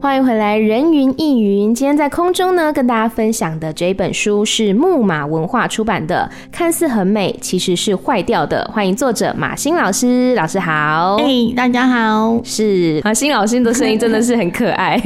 [0.06, 1.74] 欢迎回来，人云亦云。
[1.74, 8.70] 今天在空中呢，跟大家分享的这一本书是木马文化出版的，看似很美，其实是坏掉的。
[8.72, 11.16] 欢迎作者马欣老师，老师好。
[11.18, 12.40] 哎大家好。
[12.44, 14.96] 是马欣老师的声音真的是很可爱，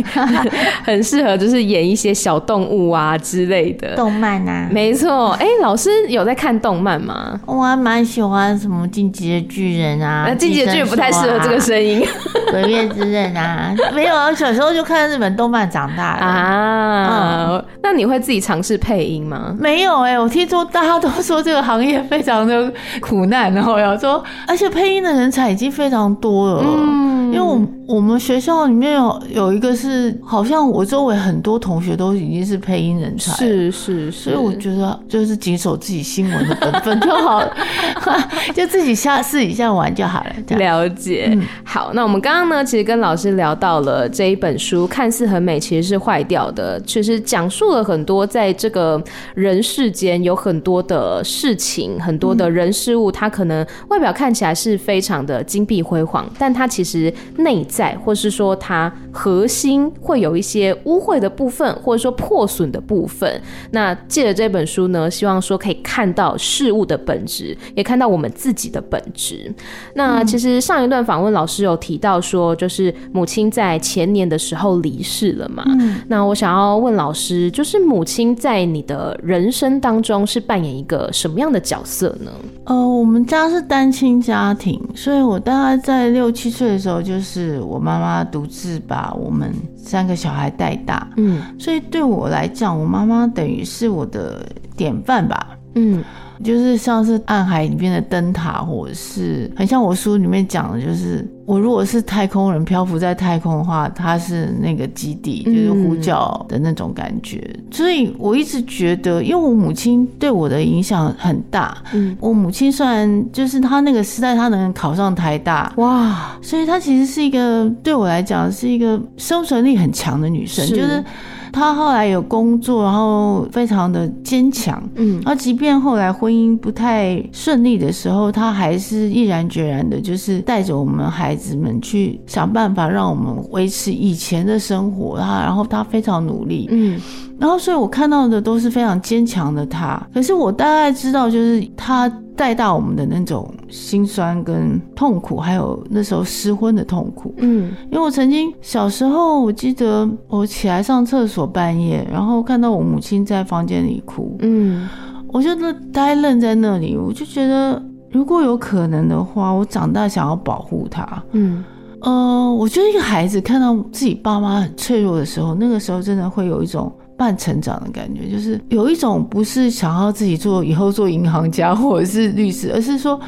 [0.85, 4.69] 很适合就是演一些小动物啊之类的动漫啊。
[4.71, 7.41] 没错，哎，老师有在看动漫吗？
[7.47, 12.03] 我还蛮喜欢什么《进击的巨人》啊，《进击的巨人》不太适合这个声音，
[12.51, 14.85] 《鬼灭之刃》啊，没有啊，小时候就。
[14.91, 19.55] 看日本动漫长大的啊，嗯、那你会自己尝试配音吗？
[19.59, 26.65] 没有哎、欸，我听说大家都说这个行业非常的苦难，然后要说，而且配音的人才已经非常多了。
[26.65, 37.57] 嗯，因为我我们学校里面有有一个是，好像我周围很多同学都已经是配音人才，是是是，所以我觉得就是谨守自己新闻的本分就好了，
[38.55, 40.59] 就自己下试一下玩就好了。
[40.59, 44.87] 了解，嗯、好，那我们刚刚呢，其实跟老师聊到了这一本书。
[44.91, 46.81] 看似很美，其实是坏掉的。
[46.81, 49.01] 其实讲述了很多，在这个
[49.35, 63.41] 人世间有很多的事情，很多的人事物，它可能外表看起来是非常的金碧辉煌，但它其实内在，或是说它核心会有一些污秽的部分，或者说破损的部分。
[63.71, 69.53] 那借着这本书呢，希望说可以看到事物的本质，也看到我们自己的本质。
[69.95, 74.81] 那其实上一段访问老师有提到说，就是母亲在前年的时候。
[74.81, 75.63] 离世了嘛？
[75.67, 82.31] 嗯，那我想要问老师，就是母亲在你的人生当中是扮演一个什么样的角色呢？
[82.65, 91.09] 呃，我们家是单亲家庭，所以我大概在六七岁的时候，就是我妈妈独自把我们三个小孩带大。
[91.17, 94.47] 嗯，所以对我来讲，我妈妈等于是我的
[94.77, 95.57] 典范吧。
[95.75, 96.05] 嗯。
[96.43, 107.39] 就是像是暗海里面的灯塔，或者是很像我书里面讲的，就是我如果是太空人漂浮在太空的话，它是那个基地，就是呼叫的那种感觉。
[107.55, 111.77] 嗯、所以我一直觉得，因为我母亲对我的影响很大。
[111.93, 121.05] 嗯，我母亲虽然就是她那个时代，她能考上台大，哇，所以她其实是一个对我来讲是一个生存力很强的女生，是就是。
[121.53, 137.01] 他后来有工作，然后非常的坚强，嗯，而即便后来婚姻不太顺利的时候，他还是毅然决然的，就是带着我们孩子们去想办法让我们维持以前的生活，他然后他非常努力，嗯。
[137.41, 139.99] 然后，所以我看到的都是非常坚强的他。
[140.13, 147.35] 可是我大概知道，就是他带大我们的那种心酸跟痛苦，还有那时候失婚的痛苦。
[147.39, 154.37] 嗯，因为我曾经小时候，我记得我起来上厕所半夜，然后看到我母亲在房间里哭。
[154.41, 154.87] 嗯，
[155.29, 155.51] 我就
[155.91, 161.23] 呆愣在那里，我就觉得，如果有可能的话，我长大想要保护她。
[161.33, 161.65] 嗯，
[162.03, 166.93] 呃，我觉得一个孩子看到自己爸妈很脆弱的时候，那个时候真的会有一种。
[167.21, 173.21] 半成长的感觉，就是有一种不是想要自己做以后做银行家或者是律师，而是说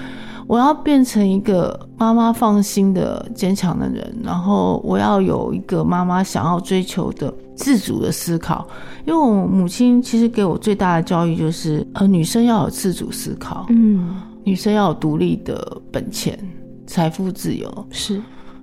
[0.47, 8.67] 我要变成一个妈妈放心的坚强的人，然后我要有一个妈妈想要追求的自主的思考。
[9.05, 16.39] 因为我母亲其实给我最大的教育就是，呃，女生要有自主思考，嗯，女生要有独立的本钱、
[16.87, 18.23] 财富自由，是。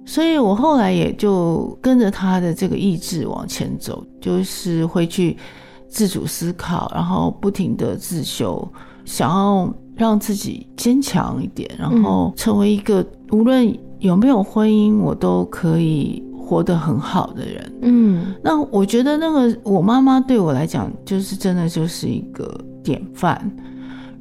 [0.09, 5.37] 所以我后来也就跟着他的这个意志往前走，就是会去
[5.87, 8.67] 自主思考，然后不停的自修，
[9.05, 17.73] 想要让自己坚强一点，然后成为一个无论有没有婚姻，我都可以活得很好的人。
[17.83, 22.51] 嗯，那我觉得那个我妈妈对我来讲，就是真的就是一个
[22.83, 23.39] 典范。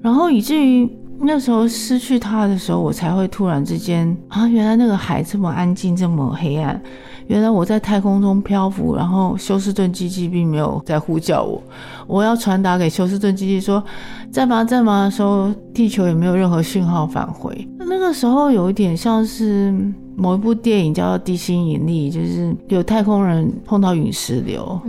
[0.02, 0.86] 然后以至于
[1.20, 6.80] 那时候失去他的时候，我才会突然之间啊，原来那个海这么安静，这么黑暗。
[7.26, 11.62] 原来我在太空中漂浮，然后休斯顿基地并没有在呼叫我。
[12.06, 13.82] 我要传达给休斯顿基地说，
[14.30, 17.68] 在吗，在吗的时候，地球也没有任何讯号返回。
[17.78, 19.74] 那个时候有一点像是
[20.16, 24.80] 某一部电影叫做《地心引力》，就是有太空人碰到陨石流。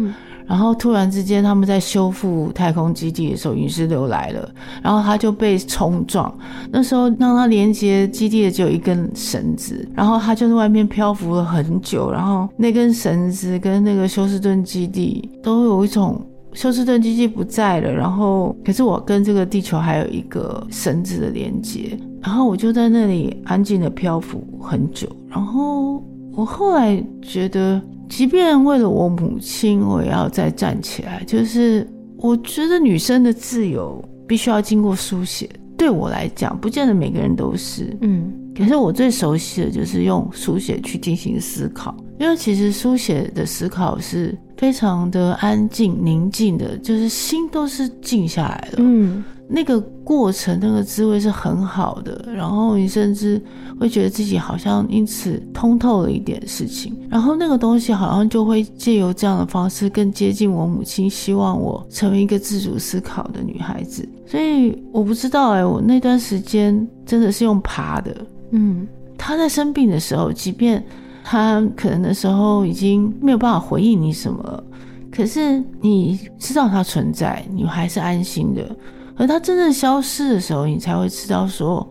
[0.50, 4.50] 然后突然之间，他们在修复太空基地的时候，陨石流来了，
[4.82, 6.36] 然后他就被冲撞。
[6.72, 12.12] 那时候让他连接基地的只有一根绳子，然后他就在外面漂浮了很久。
[12.12, 16.20] 然后那根绳子跟那个休斯顿基地都有一种
[16.54, 21.95] 休斯顿基地不在了，然后可是我跟这个地球还有一个绳子的连接。
[22.24, 25.08] 然后我就在那里安静的漂浮很久。
[25.30, 27.80] 然后我后来觉得。
[28.10, 31.24] 即便为了我母亲，我也要再站起来。
[31.26, 31.88] 就是
[32.18, 35.49] 我觉得女生的自由必须要经过书写。
[35.78, 37.95] 对我来讲，不见得每个人都是。
[38.01, 48.76] 嗯，可是我最熟悉的就是用书写去进行思考，因为其实书写的思考是非常的安静、宁静的，就是心都是静下来了。
[48.78, 49.24] 嗯。
[49.51, 53.41] 那个过程，那个滋味是很好的，然后你甚至
[53.80, 64.07] 会觉得自己好像因此通透了一点事情，然后那个东西好像就会借由这样的方式更接近我母亲希望我成为一个自主思考的女孩子。
[64.28, 68.16] 所以我不知道哎，我那段时间真的是用爬的，
[68.51, 68.88] 嗯，
[69.18, 70.86] 她在生病的时候，即便
[71.32, 74.63] 她可能的时候已经没有办法回应你什么了，
[75.11, 78.67] 可是你知道他存在，你还是安心的。
[79.15, 81.88] 而他真正消失的时候，你才会知道说，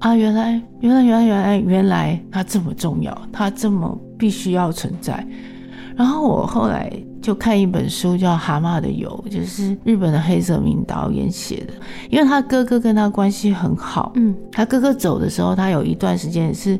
[0.00, 5.24] 啊，原来，原来，原来，原来，原来他这么重要，他这么必须要存在。
[5.94, 11.74] 然后我后来就看一本书，叫《蛤蟆的油》，就是日本的黑泽明导演写的。
[12.10, 16.76] 因为他哥哥跟他关系很好，嗯，他哥哥走的时候，他有一段时间也是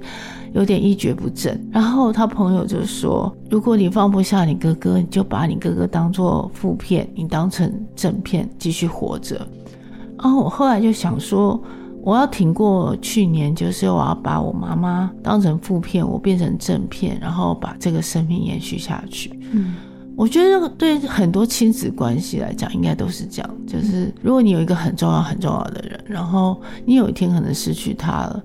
[0.55, 1.59] 有点一蹶不振。
[1.71, 9.47] 然后他朋友就说，如果你放不下你哥哥，你就把你哥哥当做负片，你当成正片继续活着。
[10.19, 11.61] 然后我后来就想说，
[12.03, 19.37] 我要挺过去年，就是我要把我妈妈当成负片，我变成正片，然后把这个生命延续下去。
[19.53, 19.75] 嗯，
[20.17, 23.51] 我觉得对很多亲子关系来讲，应该都是这样。
[23.67, 28.43] 就是如果你有一个很重要、很重要的人，然后你有一天可能失去他了，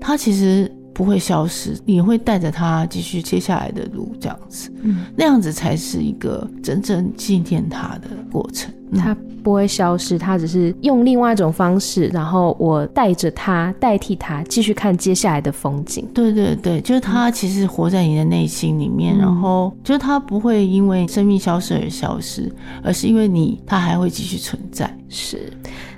[0.00, 4.72] 他其实不会消失，你会带着他继续接下来的路，这样子。
[4.82, 8.72] 嗯，那样子才是一个真正纪念他的过程。
[8.94, 16.06] 他不会消失，他只是用另外一种方式，然后我带着他，代替他，继续看接下来的风景。
[16.12, 24.94] 对对对，就是他其实活在你的内心里面，嗯、然后就是他不会因为生命消失而消失，而是因为你，他还会继续存在。
[25.08, 25.50] 是。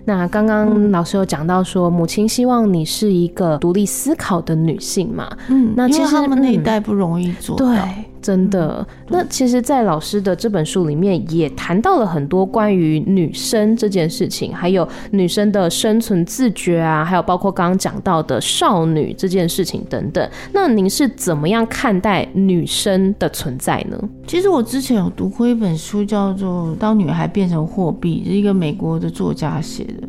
[0.04, 5.28] 那刚刚老师有讲到说，母亲希望你是一个独立思考的女性嘛？
[5.48, 7.66] 嗯，那其实他们那一代不容易做到。
[7.66, 7.78] 对。
[8.24, 20.26] 真的，那其实，在老师的这本书里面，也谈到了很多关于女生这件事情，还有女生的生存自觉啊，还有包括刚刚讲到的少女这件事情等等。
[20.54, 24.08] 那您是怎么样看待女生的存在呢？
[24.26, 30.08] 其实我之前有读过一本书，叫做《当女孩变成货币》，是一个美国的作家写的。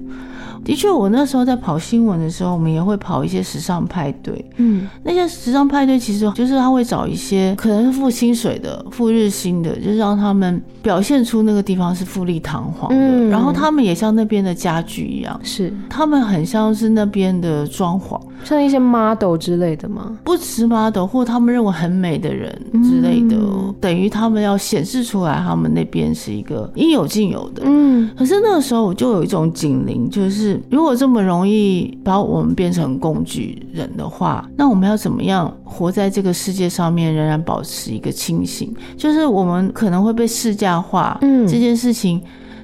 [0.66, 4.43] 的确，我那时候在跑新闻的时候，我们也会跑一些时尚派对。
[4.57, 12.97] 嗯，那些时尚派对其实就是他会找一些可能是付薪水的、付日薪的，就是让他们表现出那个地方是富丽堂皇的。
[12.97, 20.18] 嗯，然后他们也像那边的家具一样，是他们很像是那边的装潢，像一些 model 之类的吗？
[20.24, 22.51] 不是 model，或他们认为很美的人
[22.84, 27.61] 之类的，嗯，等于他们要显示出来，他们那边是一个应有尽有的。
[27.66, 30.55] 嗯，可是那个时候我就有一种警铃，就是。
[30.70, 38.74] 如果这么容易把我们变成工具人的话，那我们要怎么样活在这个世界上面，仍然保持一个清醒？
[38.97, 42.22] 就是我们可能会被市价化，嗯，这件事情。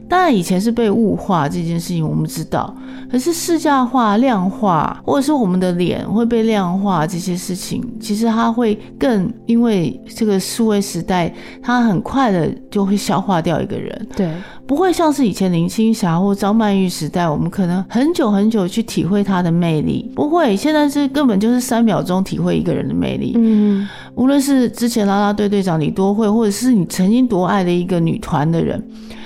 [0.10, 2.76] 当然，以前是被物化这件事情，我们知道。
[3.10, 11.34] 可是市价化、量化，或者是我们的脸会被量化这些事情，其实它会更因为这个数位时代，
[11.64, 14.08] 它很快的就会消化掉一个人。
[14.14, 14.30] 对，
[14.72, 20.10] 不会像是以前林青霞或张曼玉时代，我们可能很久很久去体会她的魅力。
[20.16, 23.34] 不会，现在是根本就是三秒钟体会一个人的魅力。
[23.36, 28.82] 嗯，无论是之前啦啦队队长李多慧，或者是你曾经多爱的一个女团的人。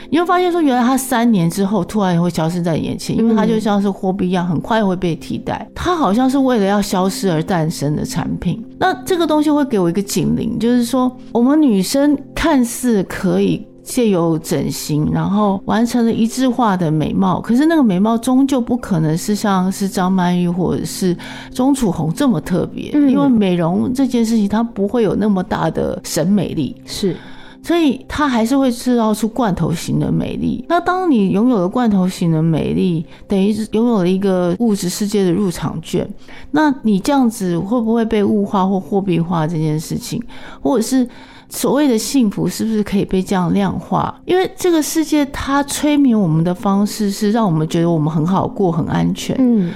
[0.10, 5.70] 你会发现说，原来她三年之后突然也会消失在眼前，因为她就像是货币一样，很快会被替代。
[5.76, 8.66] 她好像是为了要消失而诞生的产品。
[8.80, 21.16] 那这个东西会给我一个警铃，就是说，我们女生看似可以借由整形，然后完成了一致化的美貌，可是那个美貌终究不可能是像是张曼玉或者是
[21.54, 27.16] 钟楚红这么特别，因为美容这件事情它不会有那么大的审美力，是。
[27.62, 30.64] 所以它还是会制造出罐头型的美丽。
[30.70, 36.08] 那当你拥有了罐头型的美丽，等于是拥有了一个物质世界的入场券。
[36.52, 40.22] 那你这样子会不会被物化或货币化这件事情，
[40.62, 41.10] 或者是
[41.56, 44.14] 所谓的幸福，是不是可以被这样量化？
[44.26, 49.36] 因为这个世界它催眠我们的方式是让我们觉得我们很好过、很安全。
[49.40, 49.72] 嗯。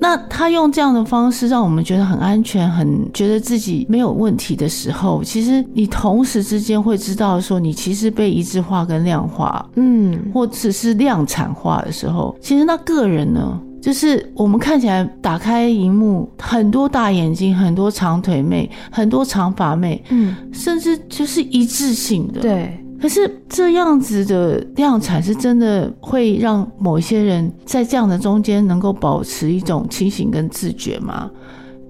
[0.00, 22.82] 那他用这样的方式让我们觉得很安全，很觉得自己没有问题的时候，其实你同时之间会知道说，你其实被一致化跟量化，嗯，或只是量产化的时候，其实那个人呢，就是我们看起来打开荧幕，很多大眼睛，很多长腿妹，很多长发妹，嗯，甚至就是一致性的，对。
[22.98, 31.30] 可是这样子的量产是真的会让某一些人在这样的中间能够保持一种清醒跟自觉吗？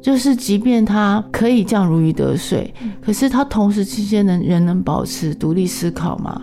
[0.03, 6.43] 就是即便他可以这样如鱼得水，可是他同时之间能仍能保持独立思考吗？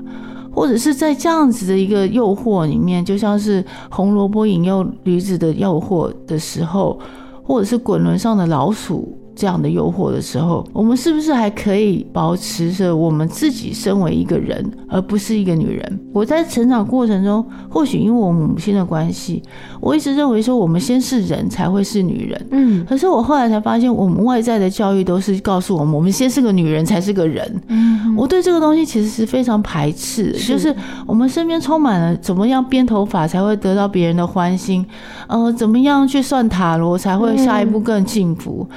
[0.51, 6.99] 或者是在这样子的一个诱惑里面，就像是红萝卜引诱驴子的诱惑的时候，
[7.43, 9.17] 或者是滚轮上的老鼠。
[9.35, 15.99] 这样的诱惑的时候，我们是不是还可以保持着我们自己身为一个人，而不是一个女人？
[16.13, 19.41] 我在成长过程中，或许因为我母亲的关系，
[19.79, 22.47] 我一直认为说我们先是人才会是女人。
[22.51, 27.61] 嗯，可是我后来才发现，我们外在的教育都是告诉我们，我们先是个女人才是个人。
[27.67, 30.75] 嗯，我对这个东西其实是非常排斥的，就是
[31.07, 34.85] 我们身边充满了怎么样编头发才会得到别人的欢心，
[35.27, 38.67] 呃，怎么样去算塔罗才会下一步更幸福。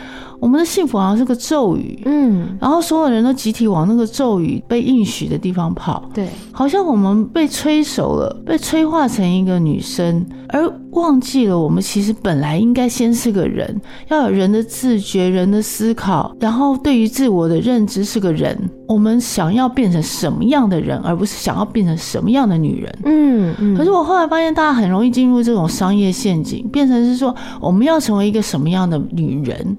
[0.44, 18.54] 我们的幸福好像是个咒语，嗯，然后所有人都集体往那个咒语被应许的地方跑，对，好像我们被催熟了，被催化成一个女生，而忘记了我们其实本来应该先是个人，要有人的自觉、人的思考，然后对于自我的认知是个人，
[18.86, 23.74] 我们想要变成什么样的人，而不是想要变成什么样的女人，嗯嗯。
[23.74, 29.78] 可是我后来发现，大家很容易进入这种商业陷阱，变成是说我们要成为一个什么样的女人。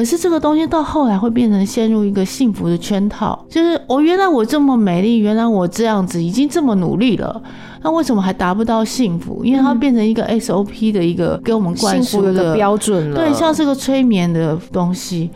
[0.00, 7.42] 可是这个东西到后来会变成陷入一个幸福的圈套，就是我原来我这么美丽，原来我这样子已经这么努力了，
[7.82, 9.44] 那为什么还达不到幸福？
[9.44, 15.28] 因为它变成一个 SOP 的一个给我们灌输的一个标准了，对，像是个催眠的东西。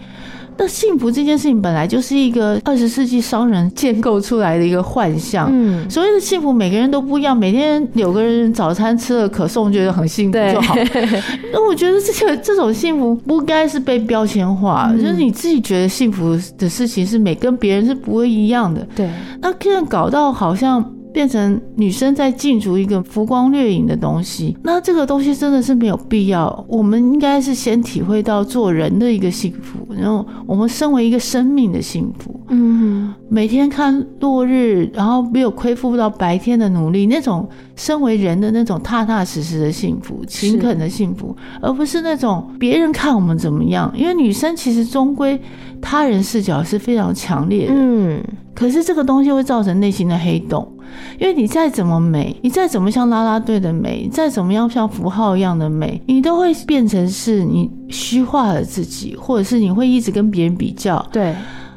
[0.57, 5.49] 那幸福这件事情本来就是一个二十世纪商人建构出来的一个幻象。
[5.51, 7.37] 嗯，所谓的幸福，每个人都不一样。
[7.37, 10.75] 每天有个人早餐吃了可颂，觉得很幸福就好。
[11.53, 18.87] 那我觉得这个这种幸福不该是被标签化，嗯，就是你自己觉得幸福的事情是每跟别人是不会一样的。
[18.95, 19.09] 对，
[19.41, 20.85] 那现在搞到好像。
[21.15, 26.65] 变成女生在竞逐一个浮光掠影的东西，那这个东西真的是没有必要。
[26.69, 32.41] 我们应该是先体会到做人的一个幸福，然后我们身为一个生命的幸福。
[32.49, 43.89] 嗯，每天看落日，然后没有亏负到白天的努力，那种身为人的那种踏踏实实的幸福、勤恳的幸福，而不是那种别人看我们怎么样。
[43.97, 45.41] 因为女生其实终归
[45.81, 47.73] 他人视角是非常强烈的。
[47.75, 48.21] 嗯，
[48.53, 50.69] 可是这个东西会造成内心的黑洞。
[51.19, 61.35] 因为你再怎么美，你再怎么像啦啦队的美，再怎么样像符号一样的美，你都会变成是你虚化了自己，或者是你会一直跟别人比较，对，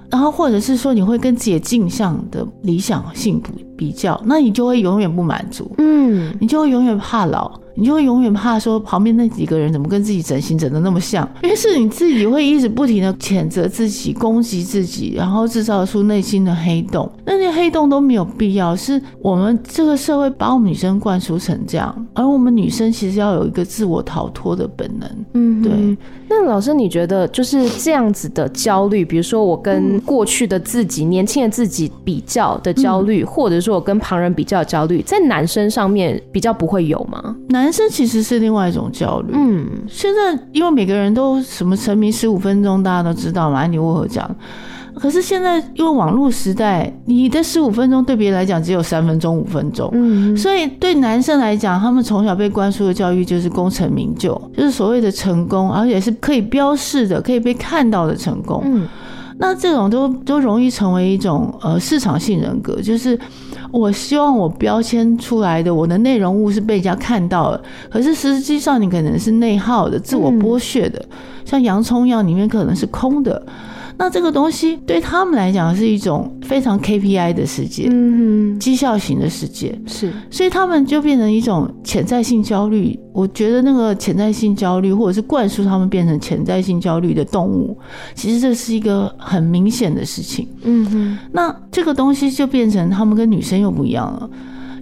[0.10, 7.52] 然后或者是说你会跟自己的镜像的理想幸福比较，那你就会永远不满足，嗯，你就会永远怕老。
[7.80, 17.08] 你就会永远怕说旁边那几个人怎么跟自己整形整的那么像，因为是你自己会一直不停的谴责自己、攻击自己，然后制造出内心的黑洞。
[17.24, 25.08] 那些黑洞都没有必要，是我们这个社会把我们女生灌输成这样，而我们女生其实要有一个自我逃脱的本能。
[25.36, 25.96] 嗯，对。
[26.28, 37.36] 那老师，你觉得就是这样子的焦虑，比如说我跟过去的自己、年轻的自己比较的焦虑，或者说我跟旁人比较焦虑，在男生上面比较不会有吗？
[37.50, 39.34] 男男生其实是另外一种焦虑。
[39.34, 44.34] 嗯，现在因为每个人都什么沉迷十五分钟，大家都知道嘛，安妮沃荷讲。
[44.96, 58.64] 可是现在因为网络时代，你的十五分钟对别人来讲只有三分钟、五分钟，嗯，所以对男生来讲，他们从小被灌输的教育就是功成名就，就是所谓的成功，而且是可以标示的、可以被看到的成功。
[58.66, 58.88] 嗯，
[59.40, 63.18] 那这种都都容易成为一种呃市场性人格，就是
[63.72, 71.04] 我希望我标签出来的我的内容物是被人家看到了，可是实际上你可能是内耗的、自我剥削的，
[71.46, 73.42] 像洋葱一样，里面可能是空的。
[74.00, 82.98] 那这个东西对他们来讲是一种非常 KPI 的世界，嗯，绩效型的世界是，所以他们就变成一种潜在性焦虑。
[83.12, 87.76] 我觉得那个潜在性焦虑，或者是灌输他们变成潜在性焦虑的动物，
[88.14, 90.48] 其实这是一个很明显的事情。
[90.62, 94.30] 嗯哼，那这个东西就变成他们跟女生又不一样了，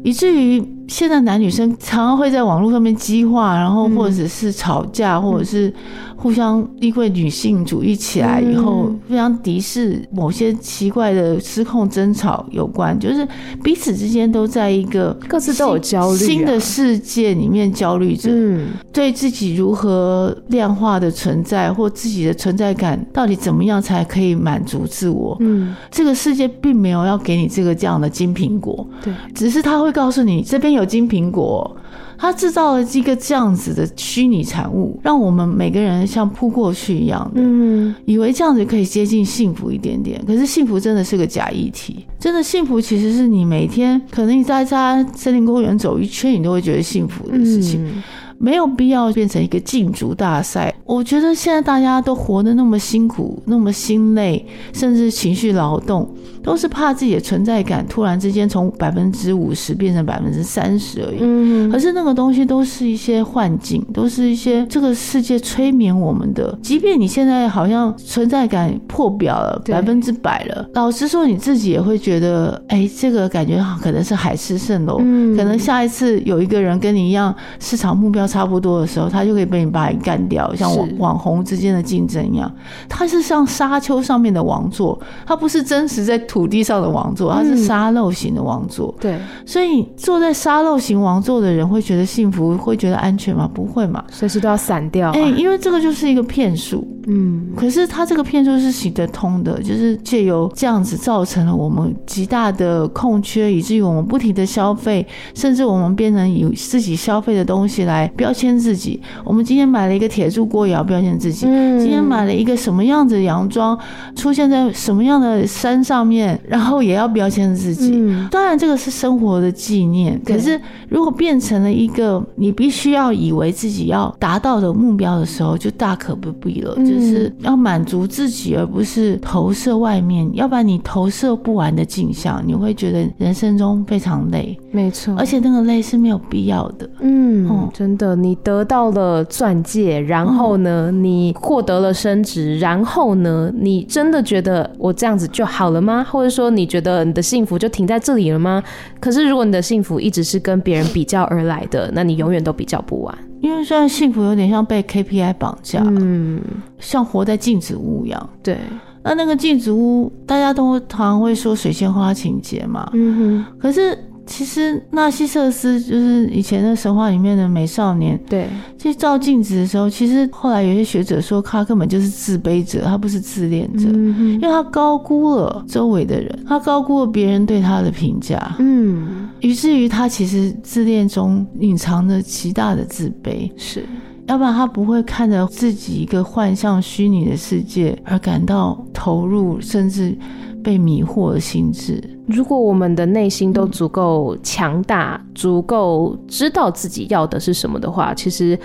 [0.03, 5.73] 以至于现在男女生常常会在网络上面激化，然后或者是吵架，或者是。
[6.17, 13.27] 互相因为女性主义起来以后，互相敌视，某些奇怪的失控争吵有关，就是
[13.61, 25.35] 彼此之间都在一个各自都有焦虑新的世界里面焦虑着，嗯，对自己如何量化的存在或自己的存在感到底怎么样才可以满足自我？
[25.41, 31.75] 嗯，这个世界并没有要给你这个这样的金苹果，对，只是他会告诉你这边有金苹果。
[32.17, 40.23] 他制造了一个这样子的虚拟产物，让我们每个人像扑过去一样的，嗯，以为这样子可以接近幸福一点点。
[40.25, 47.85] 可是幸福真的是个假议题，真的幸福其实是你每天可能你在在森林公园走一圈，你都会觉得幸福的事情。
[47.85, 48.01] 嗯
[48.37, 50.71] 没有必要变成一个竞逐大赛。
[50.83, 56.05] 我觉得现在大家都活得那么辛苦，那么心累，甚至情绪劳动，
[56.45, 61.17] 都是怕自己的存在感突然之间从百分之五十变成百分之三十而已。
[61.21, 66.55] 嗯，可是那个东西都是一些幻境，都是一些这个世界催眠我们的。
[66.61, 74.97] 即便你现在好像存在感破表了百分之百了，老实说你自己也会觉得，哎，这个感觉可能是海市蜃楼。
[75.01, 78.25] 嗯，可能下一次有一个人跟你一样市场目标。
[78.25, 82.51] 差不多的时候，他就可以被你把你干掉，像网网红之间的竞争一样。
[82.89, 88.93] 他是像沙丘上面的王座，他不是真实在土地上的王座，它是沙漏型的王座。
[88.97, 93.49] 嗯、对，所以坐在沙漏型王座的人会觉得幸福，会觉得安全吗？
[93.53, 95.13] 不会嘛，随时都要散掉、啊。
[95.15, 96.85] 哎、欸，因为这个就是一个骗术。
[97.07, 105.05] 嗯，可是他这个骗术是行得通的，就是借由这样子造成了我们极大的空缺，以至于我们不停的消费，
[105.35, 108.11] 甚至我们变成以自己消费的东西来。
[108.17, 111.45] 标签自己，我们今天买了一个铁柱锅，也要标签自己。
[111.47, 113.77] 嗯，今天买了一个什么样子的洋装，
[114.15, 117.91] 出现在什么样的山上面，然后也要标签自己。
[117.93, 120.59] 嗯，当然这个是生活的纪念，可是
[120.89, 126.75] 如果变成了一个你必须要以为自己要达到的目标的时候，就大可不必了。
[126.77, 130.29] 就是要满足自己，而不是投射外面。
[130.33, 134.57] 要不然你投射不完的镜像，你会觉得人生中非常累。
[134.71, 136.89] 没错，而且那个累是没有必要的。
[136.99, 138.15] 嗯，嗯，真的。
[138.15, 146.05] 你得到了钻戒，然后呢，你获得了升职，然后呢，你真的觉得我这样子就好了吗？
[146.15, 148.63] 或者说，你觉得你的幸福就停在这里了吗？
[149.01, 153.13] 可是，如果你的幸福一直是跟别人比较而来的，那你永远都比较不完。
[153.41, 156.41] 因为虽然幸福有点像被 KPI 绑架，嗯，
[156.79, 158.29] 像活在镜子屋一样。
[158.41, 158.57] 对，
[159.03, 163.97] 那那个镜子屋，大家都常常会说水仙花情节嘛，嗯哼，可是。
[164.25, 168.19] 其实纳西瑟斯就是以前的神话里面的美少年。
[168.27, 168.47] 对，
[168.77, 183.85] 其实照镜子的时候，其实后来有些学者说他根本就是自卑者，他不是自恋者，嗯，因为他高估了周围的人，他高估了别人对他的评价，嗯，以至于他其实自恋中隐藏着极大的自卑，是，
[184.27, 190.17] 要不然他不会看着自己一个幻象虚拟的世界而感到投入，甚至。
[190.65, 192.03] 被迷惑的心智。
[192.25, 198.57] 如果我们的内心都足够强大，嗯，足够知道自己要的是什么的话，其实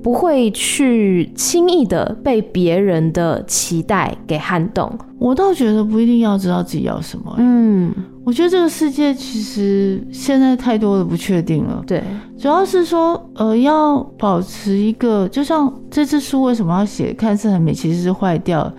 [0.00, 4.88] 不会去轻易的被别人的期待给撼动。
[5.18, 7.34] 我倒觉得不一定要知道自己要什么。
[7.38, 7.92] 嗯，
[8.22, 11.82] 我觉得这个世界其实现在太多的不确定了。
[11.84, 12.00] 对，
[12.38, 18.72] 主要是说，呃，要保持一个，就像这支书为什么要写看似很美，其实是坏掉。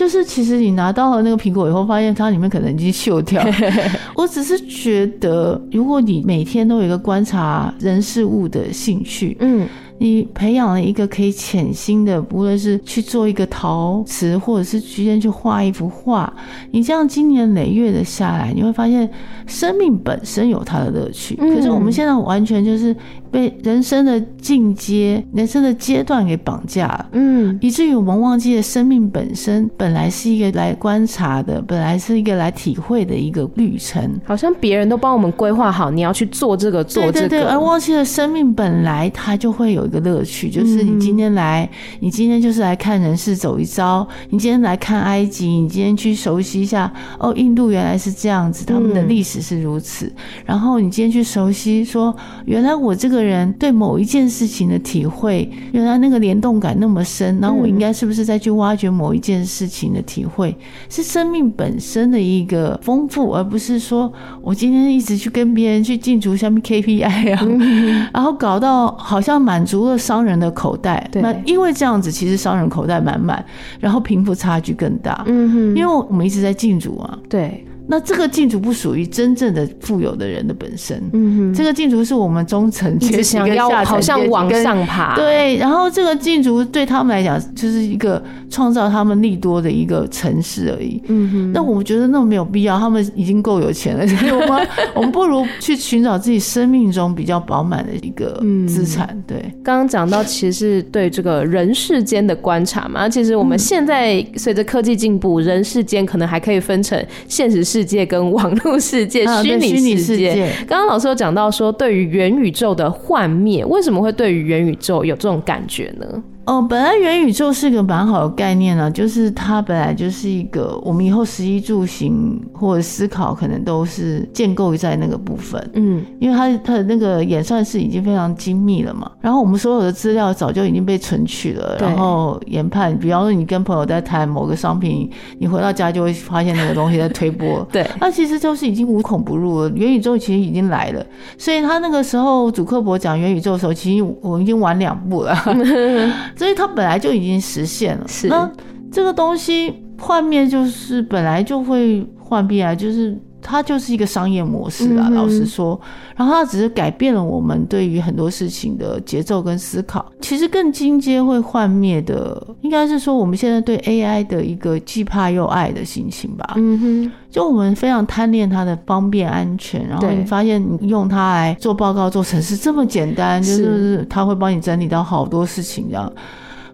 [0.00, 3.44] 就是其实你拿到了那个苹果以后，发现它里面可能已经锈掉。
[4.16, 9.68] 我只是觉得，如果你每天都有一个观察人事物的兴趣，嗯。
[10.02, 16.32] 你培养了一个可以潜心的，无论是去做一个陶瓷，或者是直接去画一幅画，
[16.70, 19.06] 你这样经年累月的下来，你会发现
[19.46, 21.36] 生命本身有它的乐趣。
[21.36, 22.96] 可是我们现在完全就是
[23.30, 34.20] 被人生的进阶、人生的阶段给绑架了，嗯，以至于我们忘记了生命本身本来是一个来观察的，本来是一个来体会的一个旅程。
[34.24, 41.68] 好像别人都帮我们规划好，你要去做这个，做这个，对对对，而忘记了生命本来它就会有一个乐趣，就是你今天来，
[42.00, 50.12] 你今天就是来看人世走一遭，你今天来看埃及，你今天去熟悉一下哦，印度原来是这样子，他们的历史是如此，
[50.44, 52.14] 然后你今天去熟悉说，
[52.44, 60.56] 原来我这个人对某一件事情的体会，原来那个联动感那么深，然后我应该是不是再去挖掘某一件事情的体会，
[60.88, 64.12] 是生命本身的一个丰富，而不是说
[64.42, 67.46] 我今天一直去跟别人去竞逐下面 KPI 啊，
[68.12, 73.44] 然后搞到好像满足了商人的口袋，那因为这样子，其实商人口袋满满，
[73.78, 77.64] 然后贫富差距更大，嗯哼，因为我们一直在竞逐啊，对。
[77.90, 91.52] 那这个禁足不属于真正的富有的人的本身，嗯哼，这个禁足是我们中层阶级跟下层阶级好像往上爬，对，然后这个禁足对他们来讲就是一个创造他们利多的一个城市而已，嗯哼。
[91.52, 99.20] 那我们觉得那没有必要，他们已经够有钱了，所以我们 我们不如去寻找自己生命中比较饱满的一个资产。
[99.26, 116.22] 对，刚刚讲到其实是对这个人世间的观察嘛，其实我们现在随着科技进步，人世间可能还可以分成现实世世界跟网络世界、虚拟世界，刚刚老师有讲到说，对于元宇宙的幻灭，为什么会对于元宇宙有这种感觉呢？
[116.50, 141.06] 哦，本来元宇宙是个蛮好的概念啊，就是它本来就是一个我们以后食衣住行或者思考可能都是建构在那个部分，嗯，因为它它的那个演算式已经非常精密了嘛，然后我们所有的资料早就已经被存取了，然后研判，比方说你跟朋友在谈某个商品，你回到家就会发现那个东西在推波， 对，那其实就是已经无孔不入了，元宇宙其实已经来了，
[141.38, 145.32] 所以他那个时候主克伯讲元宇宙的时候，其实我已经晚两步了。
[146.40, 148.26] 所以它本来就已经实现了，是。
[148.28, 148.50] 那
[148.90, 155.08] 这个东西幻灭就是本来就会幻灭啊，就是它就是一个商业模式啊。
[155.10, 155.80] 老实说，
[156.16, 160.04] 然后它只是改变了我们对于很多事情的节奏跟思考。
[160.20, 166.54] 其实更进阶会幻灭的，应该是说我们现在对 AI 的一个既怕又爱的心情吧。
[166.56, 176.12] 嗯哼，就我们非常贪恋它的方便安全，然后你发现你用它来做报告、做程式这么简单，就是它会帮你整理到好多事情这样。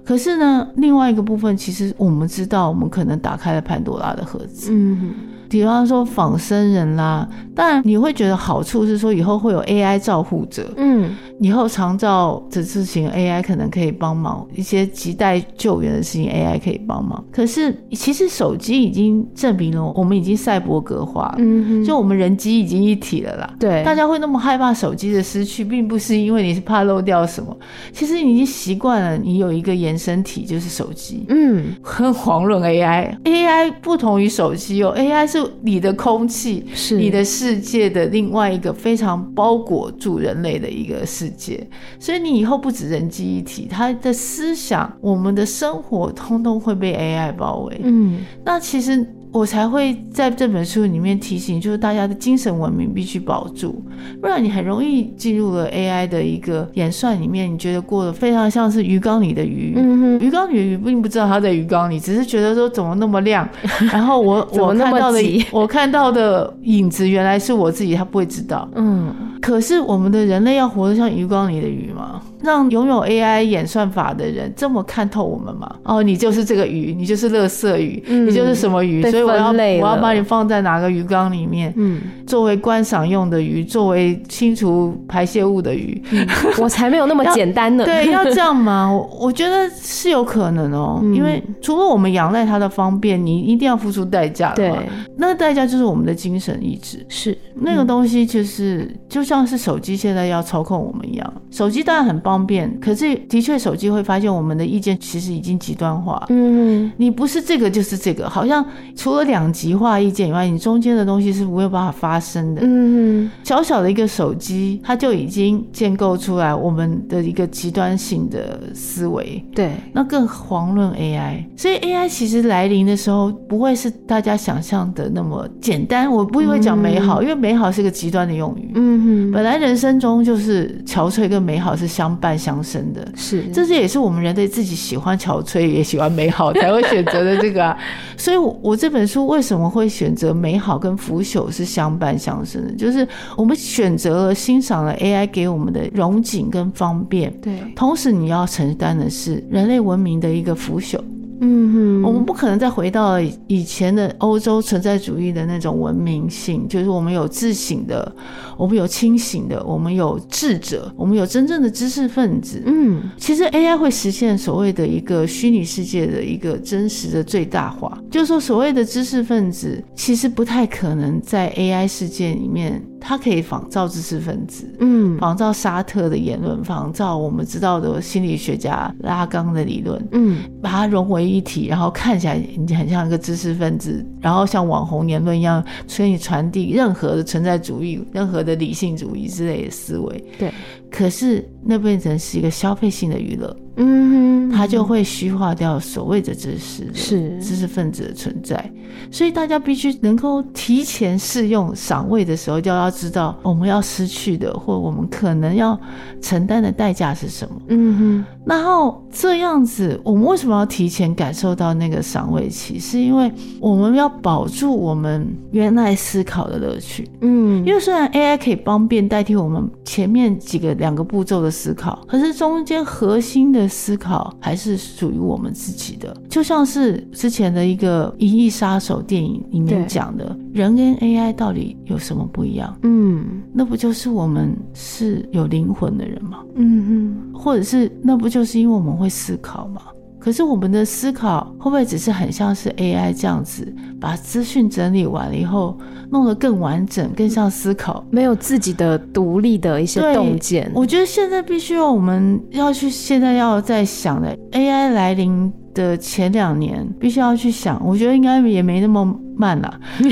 [0.07, 4.71] 可是呢，另外一个部分，其实我们知道，我们可能打开了潘多拉的盒子。
[4.73, 5.15] 嗯。
[5.49, 17.25] 比方说仿生人啦，当然你会觉得好处是说以后会有 AI 照护者，嗯，以后长照的事情 AI 可能可以帮忙，一些急待救援的事情 AI 可以帮忙。
[17.31, 23.55] 可是其实手机已经证明了我们已经赛博格化了，嗯，就我们人机已经一体了啦。
[23.61, 27.57] 对，大家会那么害怕手机的失去，并不是因为你是怕漏掉什么，
[27.93, 35.45] 其实你已经习惯了，你有一个延伸体就是手机，嗯，很遑论 AI，AI 不同于手机哦，AI 是。
[35.63, 41.67] 你的空气，是你的世界的另外一个非常包裹住人类的一个世界，
[41.99, 47.81] 所以你以后不止人机一体，他的思想、我们的生活，通通会被 AI 包围。
[47.83, 49.07] 嗯，那其实。
[49.37, 53.85] 我才会在这本书里面提醒，就是大家的精神文明必须保住，
[54.19, 59.75] 不然你很容易进入了 AI 的一个演算里面，你觉得过得非常像是鱼缸里的鱼。
[60.21, 63.47] 鱼缸里的鱼并不知道它在鱼缸里，只是觉得说怎么那么亮，
[63.93, 65.21] 然后我我看到的
[65.51, 68.67] 我看到的影子原来是我自己，他不会知道。
[68.75, 72.23] 嗯，可是我们的人类要活得像鱼缸里的鱼吗？
[72.43, 75.75] 让拥有 AI 演算法的人这么看透我们吗？
[75.83, 79.03] 哦，你就是这个鱼，你就是垃圾鱼，嗯、你就是什么鱼？
[79.11, 81.73] 所以我要我要把你放在哪个鱼缸里面？
[81.77, 86.27] 嗯，作为观赏用的鱼，作为清除排泄物的鱼，嗯、
[86.59, 87.85] 我才没有那么简单呢。
[87.87, 88.91] 对，要这样吗？
[88.93, 94.53] 我我觉得是有可能哦，嗯、因为除了我们仰赖它的方便，你一定要付出代价。
[94.55, 94.75] 对，
[95.17, 97.07] 那个代价就是我们的精神意志。
[97.09, 102.17] 是、嗯、那个东西，就是就像是手机现在要操控我们一样，手机当然很。
[102.27, 106.27] 方便，可是的确，手机会发现我们的意见其实已经极端化。
[106.31, 108.67] 嗯，你不是这个就是这个，好像
[108.97, 112.63] 除了两极化意见以外，你中间的东西是没有办法发生的。
[112.65, 119.45] 嗯，小小的一个手机，它就已经建构出来我们的一个极端性的思维。
[119.55, 121.45] 对，那更遑论 AI。
[121.57, 126.09] 所以 AI 其实来临的时候，不会是大家想象的那么简单。
[126.11, 128.71] 我不会讲美好，嗯、因为美好是个极端的用语。
[128.77, 132.37] 嗯哼，本来人生中就是憔悴跟美好是相伴。
[132.37, 133.05] 相生的。
[133.17, 137.77] 是，这是也是我们人类自己喜欢憔悴，也喜欢美好才会选择的这个啊。
[138.17, 142.73] 所以我，我这本书为什么会选择美好跟腐朽是相伴相生的？
[142.73, 143.07] 就是
[143.37, 150.99] 我们选择了欣赏了 AI 给我们的荣景跟方便，对，同时你要承担的是人类文明的一个腐朽。
[151.41, 158.11] 嗯哼，我们不可能再回到以前的欧洲存在主义的那种文明性，就是我们有自省的，
[158.57, 162.63] 我们有清醒的，我们有智者，我们有真正的知识分子。
[162.65, 172.83] 嗯，其实 AI 会实现所谓的一个虚拟世界的一个真实的最大化，就是说所谓的知识分子其实不太可能在 AI 世界里面。
[173.01, 190.25] 它可以仿照知识分子，嗯，仿照沙特的言论，仿照我们知道的心理学家拉冈的理论，嗯，把它融为一体，然后看起来你很像一个知识分子，然后像网红言论一样，所以传递任何的存在主义、任何的理性主义之类的思维。
[190.39, 190.53] 对，
[190.97, 193.55] 可是那变成是一个消费性的娱乐。
[193.79, 198.73] 嗯哼，它就会虚化掉所谓的知识，是知识分子的存在。
[199.11, 205.79] 所以大家必须能够提前试用赏味的时候，就要知道我们要失去的，或我们可能要
[206.23, 207.55] 承担的代价是什么。
[207.69, 212.79] 嗯哼，然后这样子，我们为什么要提前感受到那个赏味期？
[212.79, 213.31] 是因为
[213.61, 217.07] 我们要保住我们原来思考的乐趣。
[217.21, 223.67] 嗯，因为虽然 AI 可以方便代替我们前面几个两个步骤的思考，可是中间核心的。
[223.69, 232.75] 思考还是属于我们自己的，就像是之前的一个《银翼杀手》电影里面讲的，人跟 AI 到底有什么不一样？
[232.83, 236.39] 嗯，那不就是我们是有灵魂的人吗？
[236.55, 239.83] 嗯嗯，或者是那不就是因为我们会思考吗？
[240.27, 245.79] 可是我们的思考会不会只是很像是 AI 这样子，把资讯整理完了以后，
[246.11, 250.69] 弄得更完整，更像思考，没有自己的独立的一些洞见。
[250.75, 257.81] 我觉得现在必须要我们要去，现在要在想的 AI 来临的前两年，必须要去想。
[257.87, 259.81] 我觉得应该也没那么慢了，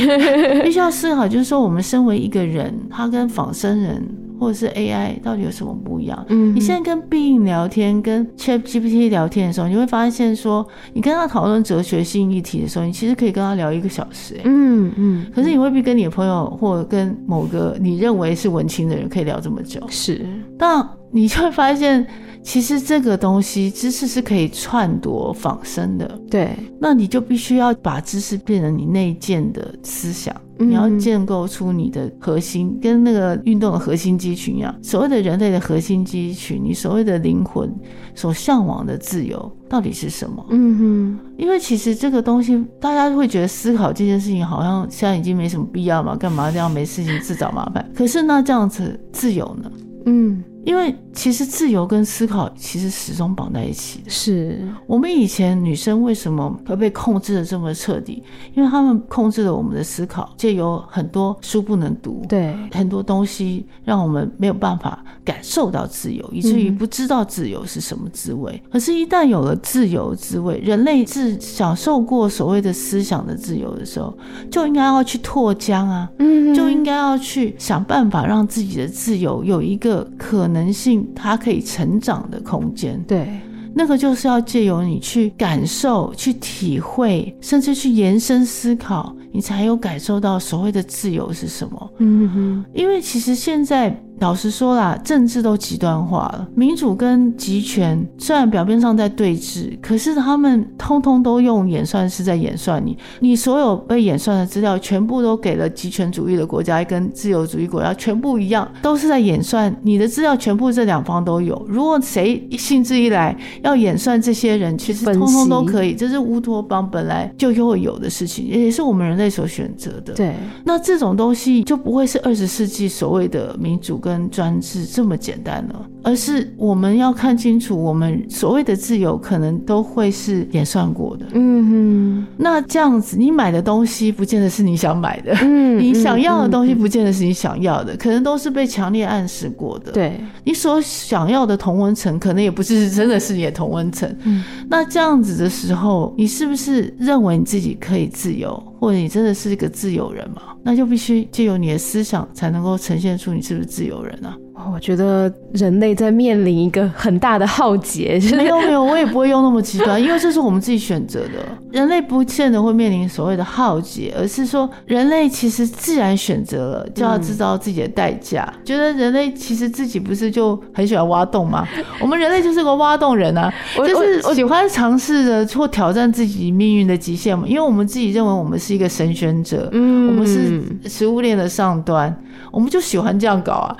[0.62, 4.00] 必须要思考，就是说我们身为一个人，他跟仿生人。
[4.44, 6.22] 或者是 AI 到底有什么不一样？
[6.28, 15.26] 嗯，你现在跟 Bing 聊天，跟 ChatGPT 聊天的时候，你会发现说，你跟他讨论哲学性议题的时候，你其实可以跟他聊一个小时，欸，嗯嗯。
[15.34, 19.80] 可是你未必跟你的朋友或者跟某个你认为是文青的人可以聊这么久。
[19.88, 20.26] 是，
[20.58, 22.06] 但你就会发现。
[22.46, 26.06] 其实这个东西，知识是可以篡夺仿生的。
[26.30, 34.74] 对，那你就必须要把知识变成你内建的思想，嗯、你要建构出你的核心，跟那个运动的核心肌群一样。
[34.82, 37.72] 所谓的人类的核心肌群，你所谓的灵魂
[38.14, 40.44] 所向往的自由到底是什么？
[40.50, 47.84] 嗯哼，因为其实这个东西，大家会觉得思考这件事情好像现在已经没什么必要嘛，干嘛这样没事情自找麻烦？
[47.94, 49.72] 可是那这样子自由呢？
[50.06, 50.42] 嗯。
[50.64, 54.10] 因为其实自由跟思考其实始终绑在一起的。
[54.10, 58.22] 是我们以前女生为什么会被控制的这么彻底？
[58.54, 68.62] 因为他们控制了我们的思考，借由很多书不能读，对，很多东西让我们没有办法感受到自由，以至于不知道自由是什么滋味。
[68.72, 74.16] 可是，一旦有了自由滋味，人类自享受过所谓的思想的自由的时候，
[74.50, 80.64] 就应该要去拓疆啊，嗯，就应该要去想办法让自己的自由有一个可能。
[80.64, 83.28] 能性，它可以成长的空间，对，
[83.74, 91.92] 那个就是要借由你去感受、去体会，甚至去延伸思考，你才有感受到所谓的自由是什么。
[91.98, 93.94] 嗯哼，因为其实现在。
[94.20, 96.48] 老实说啦，政治都极端化了。
[96.54, 102.96] 民主跟集权虽然表面上在对峙，可是他们通通都用演算式在演算你。
[103.20, 111.60] 你所有被演算的资料，全部都给了集权主义的国家跟自由主义国家，全部一样，都是在演算你的资料，全部这两方都有。
[111.68, 115.92] 如果谁兴致一来要演算这些人，其实通通都可以。
[115.94, 120.14] 这是乌托邦本来就会有的事情，也是我们人类所选择的。
[120.14, 120.34] 对，
[120.64, 124.00] 那这种东西就不会是二十世纪所谓的民主。
[124.04, 125.74] 跟专制这么简单呢，
[126.04, 131.24] 而是我们要看清楚，我们所谓的自由可能都会是演算过的。
[131.32, 139.92] 嗯哼，那这样子，你买的东西不见得是你想买的，嗯，你想要的东西不见得是你想要的，可能都是被强烈暗示过的。
[139.92, 144.14] 对，你所想要的同温层，可能也不是真的是你的同温层。
[144.24, 148.62] 嗯，那这样子的时候，你是不是认为你自己可以自由？
[148.78, 150.42] 或者你真的是一个自由人嘛？
[150.62, 154.36] 那就必须借由你的思想才能够呈现出你是不是自由人啊。
[154.54, 158.20] 哦，我觉得人类在面临一个很大的浩劫。
[158.36, 161.44] 没有没有，我也不会用那么极端，因为这是我们自己选择的。
[161.72, 168.48] 人类不见得会面临所谓的浩劫，而是说人类其实自然选择了，就要知道自己的代价。
[168.58, 171.66] 嗯、觉得人类其实自己不是就很喜欢挖洞吗？
[172.00, 177.44] 我们人类就是个挖洞人啊，就是喜欢尝试着或挑战自己命运的极限嘛。
[177.48, 182.16] 因为我们自己认为我们是一个神选者，嗯，我们是食物链的上端，
[182.52, 183.76] 我们就喜欢这样搞啊。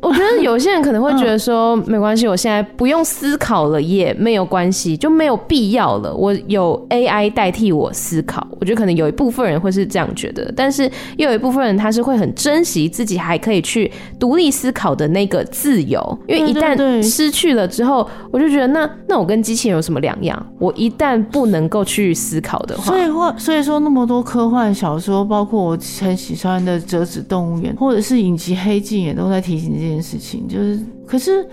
[0.00, 6.14] 我觉得有些人可能会觉得说，没关系，我现在不用思考了，也没有关系，就没有必要了。
[6.14, 20.46] 我有 AI 代替我思考，我觉得可能有一部分人会是这样觉得，但是又有一部分人他是会很珍惜自己还可以去独立思考的那个自由，因为一旦失去了之后，我就觉得那那我跟机器人有什么两样？
[20.58, 31.48] 我一旦不能够去思考的话，所以话所以说那么多科幻小说，包括我很喜欢的《折纸动物园》，或者是影集《黑镜》，也都在提醒这这件事情就是，可是。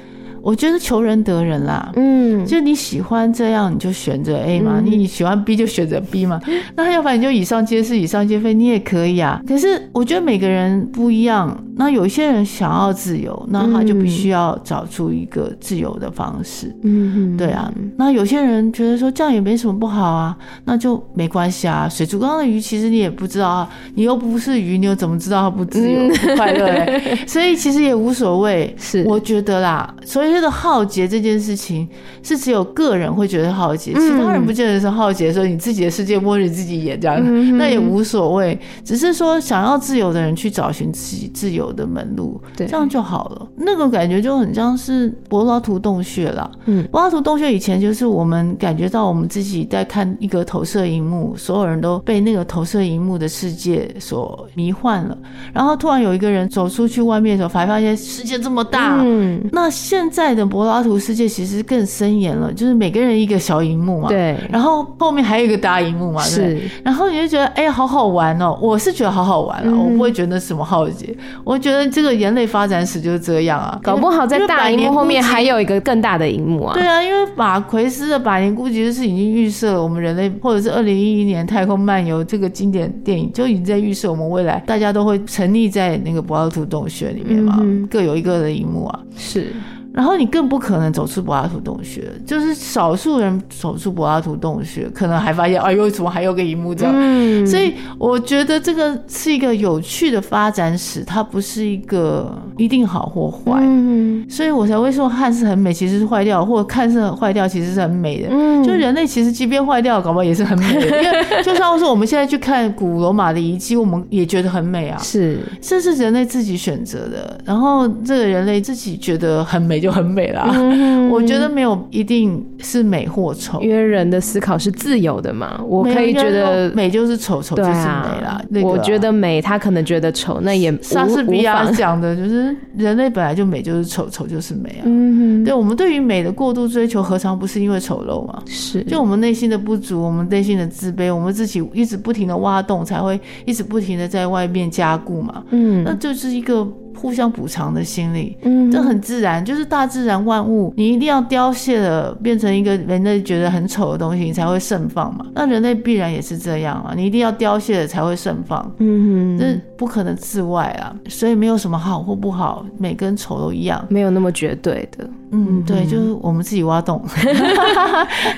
[0.46, 6.40] 我觉得求仁得仁啦，嗯，就你喜欢这样，你就选择 A 嘛，嗯、你喜欢 B 就选择 B 嘛，
[6.78, 9.42] 那要不然你就以上皆是，以上皆非，你也可以啊。
[9.48, 17.74] 可是我觉得每个人不一样，那有些人想要自由，那他就必须要找出一个自由的方式，嗯，对啊。
[17.98, 21.90] 那有些人觉得说这样也没什么不好啊，那就没关系啊。
[21.90, 27.16] 水族缸的鱼其实你也不知道啊，你又不是鱼，你又怎么知道它不自由不快乐欸？
[27.26, 30.35] 所以其实也无所谓， 是我觉得啦，所以。
[30.36, 31.88] 觉得浩劫这件事情
[32.22, 35.32] 是只有个人会觉得浩劫，其他人不见得是浩劫。
[35.32, 38.60] 说你自己的世界末日自己演这样，那也无所谓。
[38.84, 43.48] 只是说想要自由的人去找寻自己自由的门路，这样就好了。
[43.56, 46.52] 那个感觉就很像是柏拉图洞穴了。
[46.66, 55.18] 嗯，柏拉图洞穴以前就是我们感觉到我们自己在看一个投射荧幕，所有人都被那个投射荧幕的世界所迷幻了。
[55.54, 59.00] 然后突然有一个人走出去外面的时候，才发现世界这么大。
[59.02, 60.25] 嗯，那现在。
[60.34, 66.42] 的柏拉图世界其实更森严了，就是每个人一个小荧幕嘛，对，然后后面还有一个大荧幕嘛，是。
[66.42, 89.54] 对，然后你就觉得哎、欸，好好玩哦，我是觉得好好玩了，嗯、我不会觉得什么浩劫，我觉得这个人类发展史就是这样啊，搞不好在大荧幕后面还有一个更大的荧幕啊，对啊，因为马奎斯的《百年孤寂》就是已经预设了我们人类，或者是二零一一年《太空漫游》这个经典电影就已经在预设我们未来大家都会沉溺在那个柏拉图洞穴里面嘛，嗯、各有一个的荧幕啊，是。
[89.96, 96.94] 然后你更不可能走出柏拉图洞穴，就是少数人走出柏拉图洞穴，可能还发现，哎呦，怎么还有个荧幕这样？
[96.94, 103.58] 嗯、所以我觉得这个是一个有趣的发展史，它不是一个一定好或坏。
[103.62, 108.28] 嗯、所以我才会说，看似很美，其实是坏掉；或者看似很坏掉，其实是很美的。
[108.32, 110.82] 嗯、就人类其实即便坏掉，搞不好也是很美的。
[111.02, 115.00] 因为就像是我们现在去看古罗马的遗迹，我们也觉得很美啊。
[115.02, 117.40] 是，这是人类自己选择的。
[117.46, 119.85] 然后这个人类自己觉得很美。
[119.86, 125.62] 就很美啦，嗯、我觉得没有一定是美或丑，因为人的思考是自由的嘛。
[125.64, 128.42] 我可以觉得美就是丑，丑就是美啦。
[128.64, 134.84] 我觉得美，他可能觉得丑，那也莎士比亚讲的就是人类本来就美就是丑，丑就是美啊。
[134.86, 138.42] 嗯哼，对，我们对于美的过度追求，何尝不是因为丑陋嘛？
[138.48, 145.44] 是，就我们内心的不足，我们内心的自卑，我们自己一直不停的挖洞，才会一直不停的在外面加固嘛。
[145.52, 146.68] 嗯，那就是一个。
[146.96, 155.26] 互相补偿的心理，嗯，这很自然，就是大自然万物，你一定要凋谢了，变成一个人类觉得很丑的东西，你才会盛放嘛。
[155.34, 165.08] 那人类必然也是这样啊，你一定要凋谢了才会盛放，嗯哼，这不可能自外啊，所以没有什么好或不好，美跟丑都一样，没有那么绝对的。
[165.32, 167.04] 嗯，对，就是我们自己挖洞，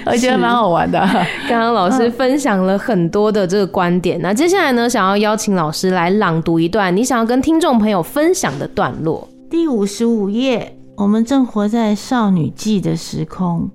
[0.05, 0.99] 我觉得蛮好玩的。
[1.47, 9.27] 刚刚老师分享了很多的这个观点，那接下来呢，想要邀请老师来朗读一段你想要跟听众朋友分享的段落。
[9.49, 13.71] 第五十五页，我们正活在少女季的时空，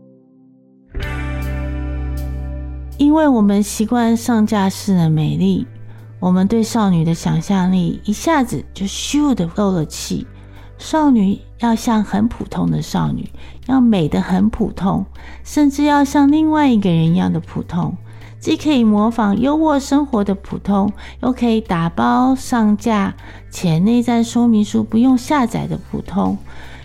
[2.98, 5.66] 因为我们习惯上架式的美丽，
[6.20, 10.26] 我们对少女的想象力一下子就咻的漏了气。
[10.78, 13.28] 少女要像很普通的少女，
[13.66, 15.06] 要美得很普通，
[15.44, 17.96] 甚至要像另外一个人一样的普通，
[18.42, 23.14] 既可以模仿优渥生活的普通，又可以打包上架
[23.52, 26.36] 且内在说明书不用下载的普通。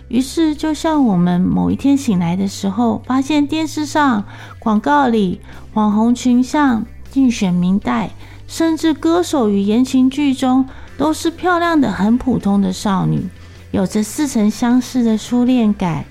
[0.06, 4.24] 于是，就像我们某一天醒来的时候，发现电视上、
[4.60, 5.40] 广告里、
[5.74, 8.10] 网红群像、竞选明代，
[8.46, 10.64] 甚至歌手与言情剧中，
[10.96, 13.28] 都是漂亮的很普通的少女。
[13.72, 16.04] 有着似曾相识的初恋感，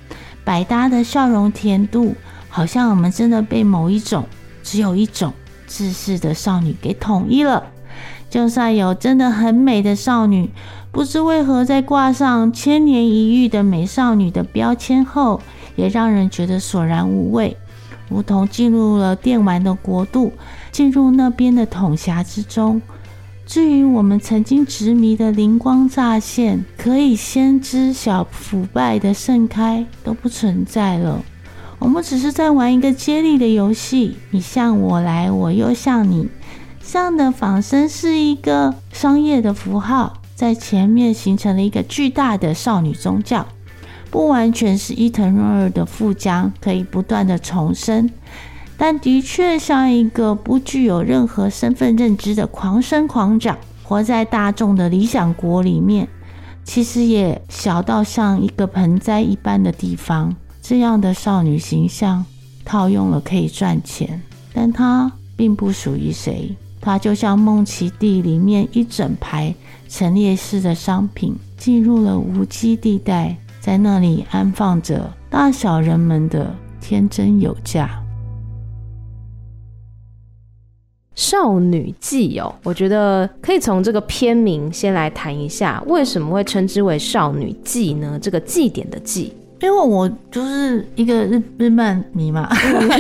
[0.43, 2.16] 百搭的笑容甜度，
[2.50, 4.28] 好像我们真的被某一种
[4.68, 5.32] 只有一种
[5.65, 7.63] 自视的少女给统一了。
[8.30, 10.49] 就算有真的很美的少女，
[10.91, 15.41] 不知为何，在挂上千年一遇的美少女的标签后，
[15.78, 17.55] 也让人觉得索然无味，
[18.09, 20.34] 如同进入了电玩的国度，
[20.74, 22.82] 进入那边的统辖之中。
[23.45, 31.24] 至于我们曾经执迷的灵光乍现，可以先知晓腐败的盛开，都不存在了。
[31.80, 36.28] 我们只是在玩一个接力的游戏，你向我来，我又向你，
[36.84, 43.45] 这样的仿生是一个商业的符号，在前面形成了一个巨大的少女宗教，
[44.09, 48.09] 不完全是伊藤润二的富江，可以不断的重生。
[48.75, 56.07] 但的确像一个不具有任何身份认知的狂生狂长，活在大众的理想国里面，
[56.63, 60.36] 其实也小到像一个盆栽一般的地方。
[60.70, 62.26] 这样的少女形象
[62.65, 64.22] 套用了可以赚钱，
[64.53, 66.53] 但它并不属于谁。
[66.82, 69.55] 它就像梦奇地里面一整排
[69.88, 78.03] 陈列式的商品，进入了无机地带，在那里安放着大小人们的天真有价。
[81.15, 88.20] 少女祭哦，我觉得可以从这个片名先来谈一下，为什么会称之为少女祭呢？
[88.22, 92.47] 这个祭典的祭，因为我就是一个日日漫迷嘛，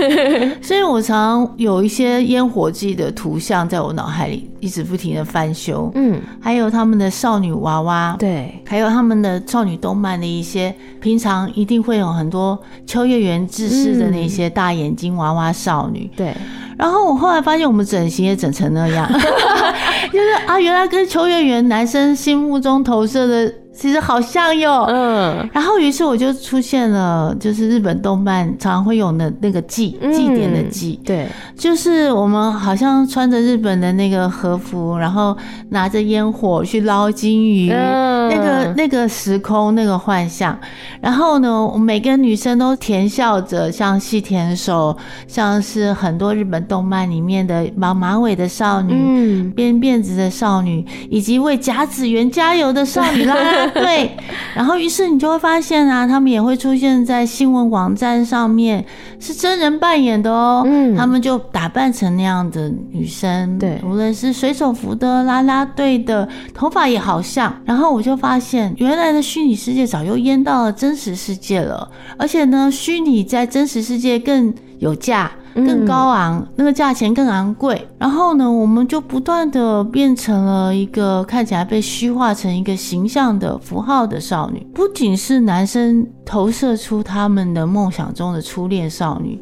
[0.59, 16.33] 所以我常有一些烟火季的图像在我脑海里一直不停的翻修，嗯，还有他们的少女娃娃，对，还有他们的少女动漫的一些，平常一定会有很多秋叶原制式的那些大眼睛娃娃少女，对。
[16.75, 19.07] 然后我后来发现，我们整形也整成那样，
[20.11, 23.53] 就是啊，原来跟秋叶原男生心目中投射的。
[23.77, 35.37] 其实好像哟，嗯，然后于是我就出现了，就是日本动漫常常会有的那个祭祭典的祭，对，就是我们好像穿着日本的那个和服，然后
[35.69, 40.57] 拿着烟火去捞金鱼，那个那个时空那个幻象，
[40.99, 44.97] 然后呢，每个女生都甜笑着，像细田守，
[45.27, 53.35] 像是很多日本动漫里面的绑马尾的少女，嗯，编辫子的少女，以及为甲子园加油的少女啦。
[53.73, 54.11] 对，
[54.55, 58.83] 然后于是你就会发现啊，他们也会出现在新闻网站上面，
[59.19, 60.63] 是真人扮演的哦。
[60.65, 67.53] 嗯，他们就打扮成那样的女生，对，无论是水手服的、啦啦队的，头发也好像。
[67.65, 75.31] 然后我就发现，原来的虚拟世界早就淹到了真实世界了，而且呢，虚拟在真实世界更有价。
[75.55, 77.87] 更高昂，那个价钱更昂贵。
[77.97, 84.59] 然后呢，我们就不断的变成了一个看起来被虚化成一个形象的符号的少女。
[84.71, 89.39] 不仅是男生投射出他们的梦想中的初恋少女，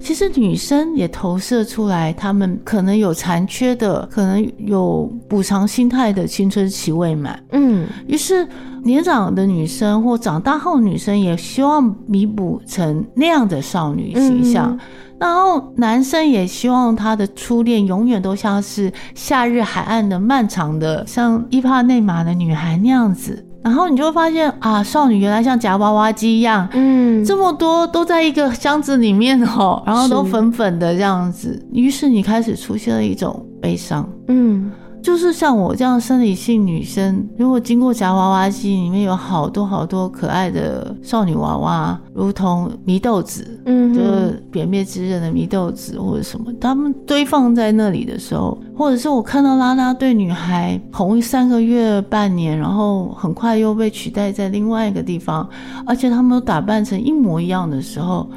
[0.00, 7.38] 其实女生也投射出来，她们可能有残缺的，可能有补偿心态的青春期未满。
[7.52, 8.46] 嗯，于是
[8.82, 14.72] 年长的女生或长大后女生也希望弥补成那样的少女形象。
[14.72, 14.78] 嗯
[15.18, 23.45] 然后男生也希望他的初恋永远都像是夏日海岸的漫长的，像伊帕内玛的女孩那样子。
[23.66, 31.60] 然后你就会发现啊，少女原来像夹娃娃机一样，嗯，这么多都在一个箱子里面哦，然后都粉粉的这样子。
[31.72, 34.70] 于是你开始出现了一种悲伤，嗯。
[35.06, 55.48] 就是像我这样生理性女生，如果经过夹娃娃机，里面有好多好多可爱的少女娃娃，如同祢豆子，嗯，就是扁面之刃的祢豆子或者什么，他们堆放在那里的时候，或者是我看到拉拉队女孩红三个月、半年，然后很快又被取代在另外一个地方，
[55.86, 58.28] 而且他们都打扮成一模一样的时候。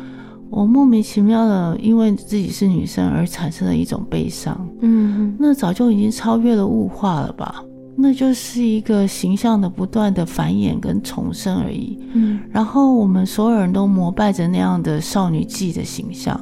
[0.50, 4.68] 我莫名其妙的，因为自己是女生而产生了一种悲伤。
[4.82, 7.64] 嗯，那早就已经超越了物化了吧？
[7.95, 12.00] 那就是一个形象的不断的繁衍跟重生而已。
[12.14, 16.39] 嗯，然后我们所有人都膜拜着那样的少女祭的形象，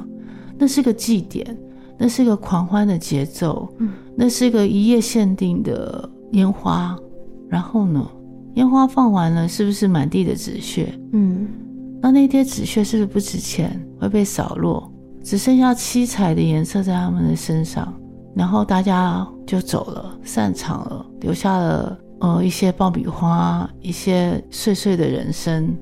[0.56, 1.56] 那是个祭典，
[1.98, 6.96] 那是个狂欢的节奏，嗯，那是个一夜限定的烟花。
[7.48, 8.06] 然后呢，
[8.54, 10.94] 烟花放完了，是不是满地的纸屑？
[11.12, 11.46] 嗯。
[12.00, 14.90] 那那些纸屑是不是不值钱，会被扫落，
[15.22, 17.92] 只剩下七彩的颜色在他们的身上，
[18.34, 25.76] 然后大家就走了，散场了，留下了呃一些爆米花，一些碎碎的人生，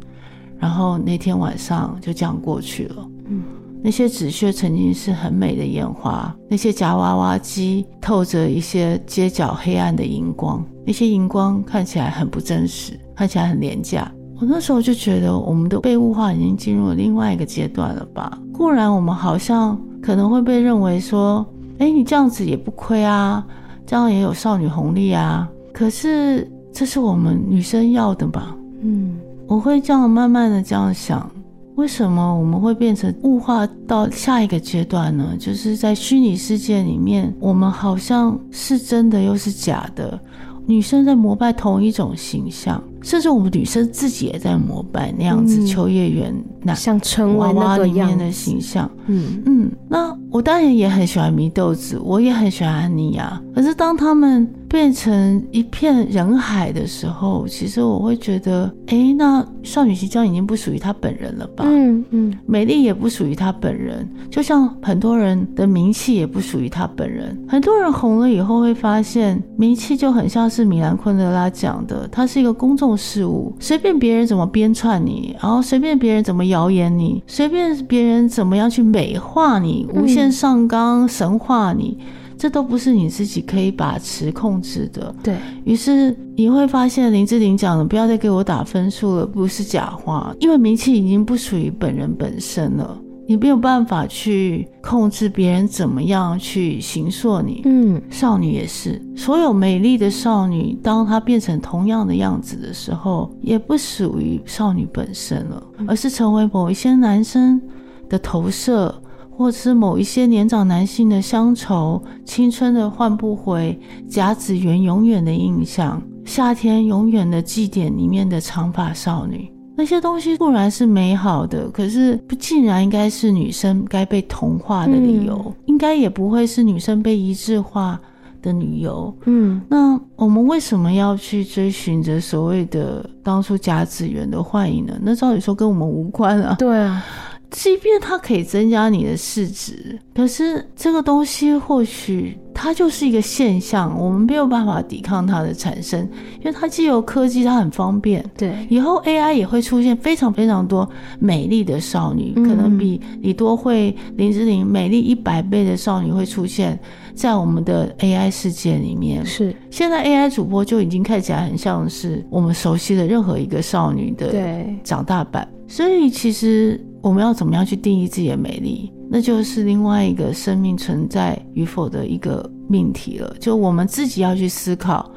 [0.59, 3.09] 然后那天晚上就这样过去了。
[3.29, 3.43] 嗯，
[3.83, 14.11] 那些纸屑曾经是很美的烟花，那些夹娃娃机透着一些街角黑暗的荧光，那些荧光看起来很不真实，看起来很廉价。
[14.39, 18.39] 我那时候就觉得，我们的被物化已经进入了另外一个阶段了吧？
[18.53, 21.45] 固然我们好像可能会被认为说，
[21.79, 23.45] 哎，你这样子也不亏啊，
[23.87, 25.49] 这样也有少女红利啊。
[25.73, 28.55] 可是这是我们女生要的吧？
[28.83, 29.17] 嗯，
[29.47, 31.31] 我会这样慢慢的这样想，
[31.77, 35.35] 为什么我们会变成物化到下一个阶段呢？
[35.39, 40.19] 就是在虚拟世界里面，我们好像是真的又是假的，
[40.67, 42.83] 女生在膜拜同一种形象。
[43.07, 46.35] 甚至我们女生自己也在膜拜那样子，秋叶原
[46.65, 48.91] 那像成为娃娃里面的形象。
[49.07, 53.41] 嗯嗯，那我当然也很喜欢祢豆子，我也很喜欢安妮亚。
[53.55, 61.65] 可是当他们变成一片人海的时候，其实我会觉得，哎，那少女形象已经不属于她本人了吧？
[61.67, 67.37] 嗯嗯，美丽也不属于她本人，就像很多人的名气也不属于她本人。
[67.49, 81.99] 很多人红了以后会发现，名气就很像是米兰昆德拉讲的，它是一个公众事物，随便别人怎么编串你，然后随便别人怎么谣言你，随便别人怎么样去美化你、无限上纲、神化你，
[82.39, 85.15] 这都不是你自己可以把持控制的。
[85.23, 92.99] 对，于是你会发现林志玲讲的，不要再给我打分数了，不是假话，因为名气已经不属于本人本身了。
[93.29, 97.61] 你没有办法去控制别人怎么样去形塑你。
[97.65, 107.61] 嗯，少女也是，所有美丽的少女，当她变成同样的样子的时候，也不属于少女本身了，而是成为某一些男生
[108.09, 108.95] 的投射，
[109.37, 119.53] 或者是某一些年长男性的乡愁，青春的换不回，甲子园永远的印象，夏天永远的祭典里面的长发少女。
[119.77, 128.01] 那些东西固然是美好的，可是不竟然应该是女生该被同化的理由，嗯、应该也不会是女生被一致化
[128.41, 129.15] 的理由。
[129.27, 134.99] 嗯，那我们为什么要去追寻着所谓的当初甲子园的幻影呢？
[135.03, 136.57] 那照理说跟我们无关啊。
[136.59, 137.05] 对啊。
[137.51, 146.01] 即便它可以增加你的市值，可是这个东西或许它就是一个现象，我们没有办法抵抗它的产生，
[146.39, 148.25] 因为它既有科技，它很方便。
[148.37, 150.89] 对，以后 AI 也会出现非常非常多
[151.21, 156.79] 美丽的少女，可能比李多慧、林志玲美丽一百倍的少女会出现
[157.15, 159.25] 在我们的 AI 世界里面。
[159.25, 164.35] 是，现在 AI 主播就已经看起来很像是我们熟悉的任何一个少女的
[164.83, 166.85] 长大版，所以其实。
[167.07, 168.93] 我们要怎么样去定义自己的美丽？
[169.09, 173.33] 那就是另外一个生命存在与否的一个命题了。
[173.39, 175.09] 就我们自己要去思考，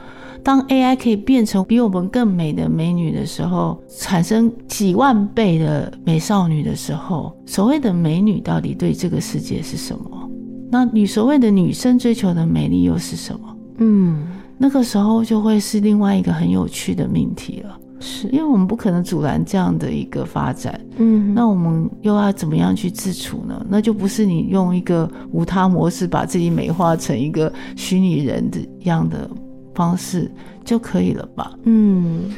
[0.43, 10.29] 当 AI 可以变成比我们更美的美女的时候，产生几万倍的美少女的时候，所谓的美女到底对这个世界是什么？
[10.69, 13.57] 那你所谓的女生追求的美丽又是什么？
[13.79, 14.27] 嗯，
[14.59, 17.75] 那个时候就会是另外一个很有趣的命题了。
[17.99, 23.65] 是因为我们不可能阻拦这样的一个发展，嗯，那我们又要怎么样去自处呢？
[23.69, 29.29] 那就不是你用一个无他模式把自己美化成一个虚拟人的样的
[29.75, 30.31] 方式
[30.63, 31.53] 就可以了吧？
[31.63, 32.31] 嗯，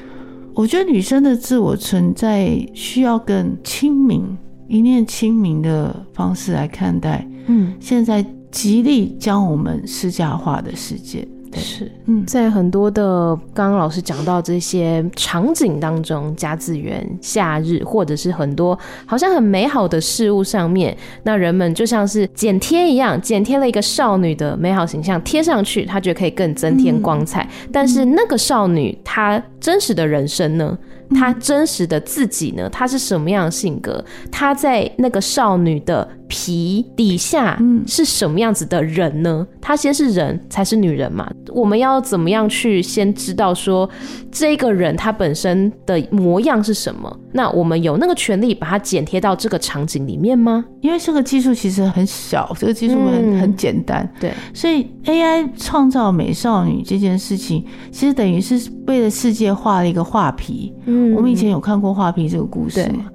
[0.53, 7.27] 我觉得女生的自我存在需要更清明、一念清明的方式来看待。
[7.47, 11.27] 嗯，现在极力将我们私家化的世界。
[11.60, 27.44] 是，嗯，在很多的刚刚老师讲到这些场景当中，甲子园、夏日，或者是很多好像很美好的事物上面，那人们就像是剪贴一样，剪贴了一个少女的美好形象贴上去，他觉得可以更增添光彩。
[27.44, 30.78] 嗯、但是那个少女她真实的人生呢？
[31.13, 32.69] 她真实的自己呢？
[32.69, 34.03] 她是什么样的性格？
[34.31, 39.45] 她在那个少女的皮底下是什么样子的人呢？
[39.59, 41.29] 她先是人才是女人嘛？
[41.49, 43.89] 我们要怎么样去先知道说
[44.31, 47.19] 这个人他本身的模样是什么？
[47.33, 50.65] 那我们有那个权利把它剪贴到这个场景里面吗？
[50.81, 60.73] 因为这个技术其实很小，这个技术很、嗯、很简单，对，所以 AI 创造美少女这件事情，其实等于是为了世界画了一个画皮。
[60.85, 63.06] 嗯，我们以前有看过画皮这个故事嘛？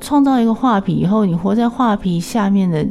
[0.00, 2.86] 创造一个画皮以后，你活在画皮下面的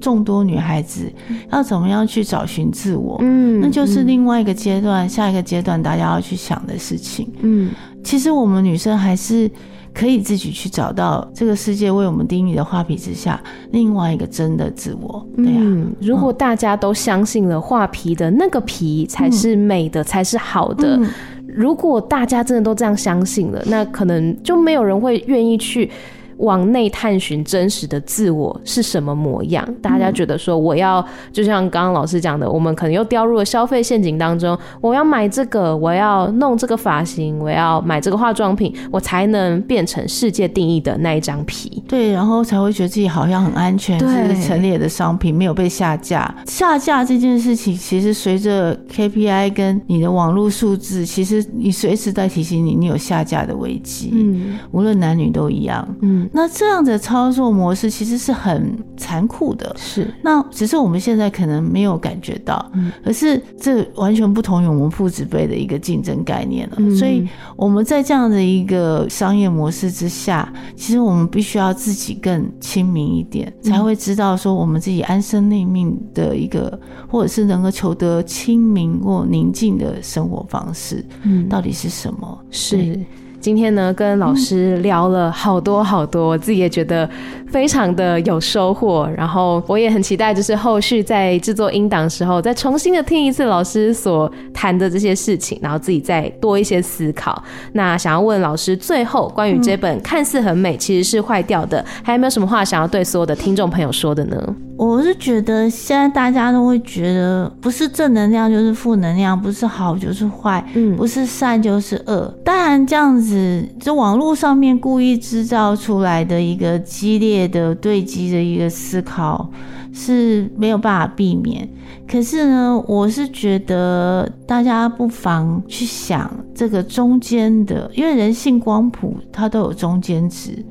[0.00, 1.10] 众多女孩子，
[1.50, 3.16] 要怎么样去找寻自我？
[3.20, 7.32] 嗯，那就是另外一个阶段，嗯、下一个阶段大家要去想的事情。
[7.40, 7.70] 嗯，
[8.04, 9.50] 其实我们女生还是。
[9.94, 13.42] 可以自己去找到这个世界为我们定义的画皮之下
[13.72, 15.26] 另外一个真的自我。
[15.34, 21.10] 对呀、啊嗯，如果大家都相信了画皮的那个皮才是美的，嗯、才是好的，嗯、
[21.58, 25.90] 如果大家真的都这样相信了，那可能就没有人会愿意去
[26.38, 29.66] 往内探寻真实的自我是什么模样。
[29.80, 34.58] 大家觉得说，我要就像刚刚老师讲的，我们可能又掉入了消费陷阱当中。
[34.80, 41.82] 我要买这个，我要弄这个发型，我要买这个化妆品，我才能变成世界定义的那一张皮。
[41.88, 46.34] 对，然后才会觉得自己好像很安全，是陈列的商品，没有被下架。
[46.46, 54.10] 下架这件事情，其实随着 KPI 跟你的网络数字，其实你随时在提醒你，你有下架的危机。
[54.12, 55.86] 嗯，无论男女都一样。
[56.02, 59.74] 嗯，那这样的操作模式其实是很残酷的。
[59.78, 66.76] 是，那只是我们现在可能没有感觉到，嗯，可是这完全不同于我们父子辈的一个竞争概念了。
[66.78, 67.26] 嗯，所以
[67.56, 76.78] 我们在这样的一个商业模式之下，其实我们必须要自己更亲民一点，才会知道说我们自己安身立命的一个，
[77.08, 82.38] 或者是能够求得清明或宁静的生活方式，嗯，到底是什么？
[82.50, 82.98] 是。
[83.40, 87.08] 今天呢，跟老师聊了好多好多，我自己也觉得
[87.46, 89.08] 非常的有收获。
[89.16, 97.42] 然后我也很期待，就是后续在制作音档时候，再重新的听一次老师所谈的这些事情，然后自己再多一些思考。
[97.72, 104.56] 那想要问老师，最后关于这本看似很美，其实是坏掉的，还有没有什么话想要对所有的听众朋友说的呢？
[104.78, 112.32] 我是觉得现在大家都会觉得，不是正能量就是负能量，不是好就是坏，嗯，不是善就是恶。
[112.44, 119.50] 当然这样子，就网络上面故意制造出来的一个激烈的对击的一个思考
[119.92, 121.68] 是没有办法避免。
[122.06, 130.64] 可是呢，我是觉得大家不妨去想这个中间的，因为人性光谱它都有中间值。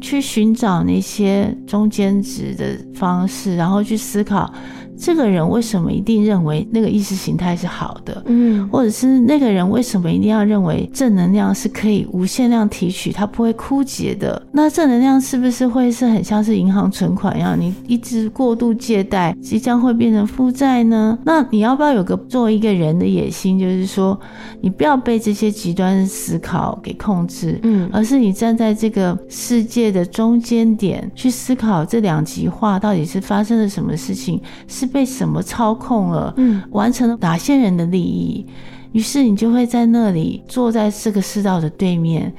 [0.00, 4.52] 去寻找那些中间值的方式，然后去思考。
[5.02, 8.22] 这个人为什么一定认为那个意识形态是好的？
[8.26, 14.40] 嗯，或者是那个人为什么一定要认为正能量是可以无限量提取，它不会枯竭的？
[14.52, 21.18] 那正能量是不是会是很像是银行存款一样，你一直过度借贷，即将会变成负债呢？
[21.24, 24.16] 那你要不要有个作为一个人的野心，就是说
[24.60, 34.40] 你不要被这些极端思考给控制，嗯，而是你站在这个世界的中间点去思考这两极化到底是发生了什么事情？
[34.68, 34.91] 是。
[34.92, 36.34] 被什么操控了？
[36.36, 38.46] 嗯，完成了哪些人的利益？
[38.92, 42.32] 于是你就会在那里坐在这个世道的对面。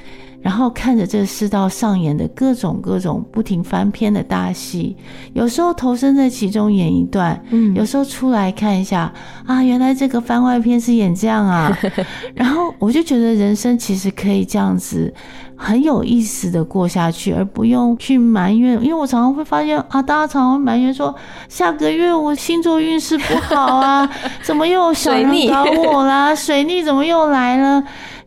[0.44, 4.96] 然后看着这世道上演的各种各种不停翻篇的大戏，
[5.34, 9.12] 有时候投身在其中演一段，嗯，有时候出来看一下
[9.46, 11.76] 啊，原来这个番外篇是演这样啊，
[12.36, 15.14] 然后我就觉得人生其实可以这样子
[15.56, 21.16] 很有意思的过下去，而不用去埋怨，因为我常常会发现啊，大家常常会埋怨说
[21.48, 24.10] 下个月我星座运势不好啊，
[24.44, 26.36] 怎么又有小人搞我啦？
[26.36, 27.82] 水逆怎么又来了？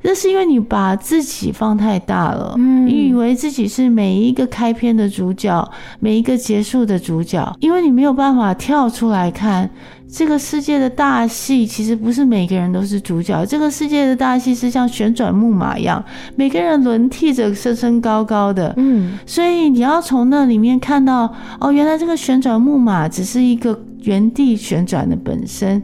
[0.06, 5.68] 这是因为你把自己放太大了，嗯，你以为自己是每一个开篇的主角，
[5.98, 9.68] 每一个结束的主角，因为你没有办法跳出来看
[10.08, 13.44] 这个世界的大戏，其实不是每个人都是主角。
[13.46, 16.04] 这个世界的大戏是像旋转木马一样，
[16.36, 25.82] 每个人轮替着升升高高的，嗯，所以你要从那里面看到，哦，原来这个旋转木马只是一个原地旋转的本身。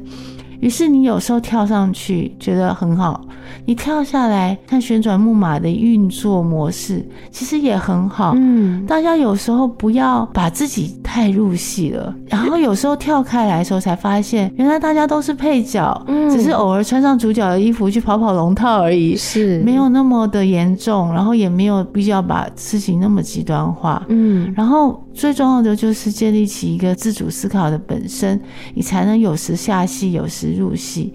[0.62, 3.20] 于是你有时候跳上去觉得很好，
[3.66, 8.32] 你跳下来看旋转木马的运作模式，其实也很好。
[8.36, 24.00] 嗯，大家有时候不要把自己太入戏了，然后有时候跳开来的时候才发现，原来大家都是配角，嗯，只是偶尔穿上主角的衣服去跑跑龙套而已，是没有那么的严重，然后也没有必要把事情那么极端化。
[24.08, 25.02] 嗯，然后。
[25.14, 28.40] 最重要的就是建立起一个自主思考的本身，
[28.72, 31.12] 你才能有时下戏，有时入戏。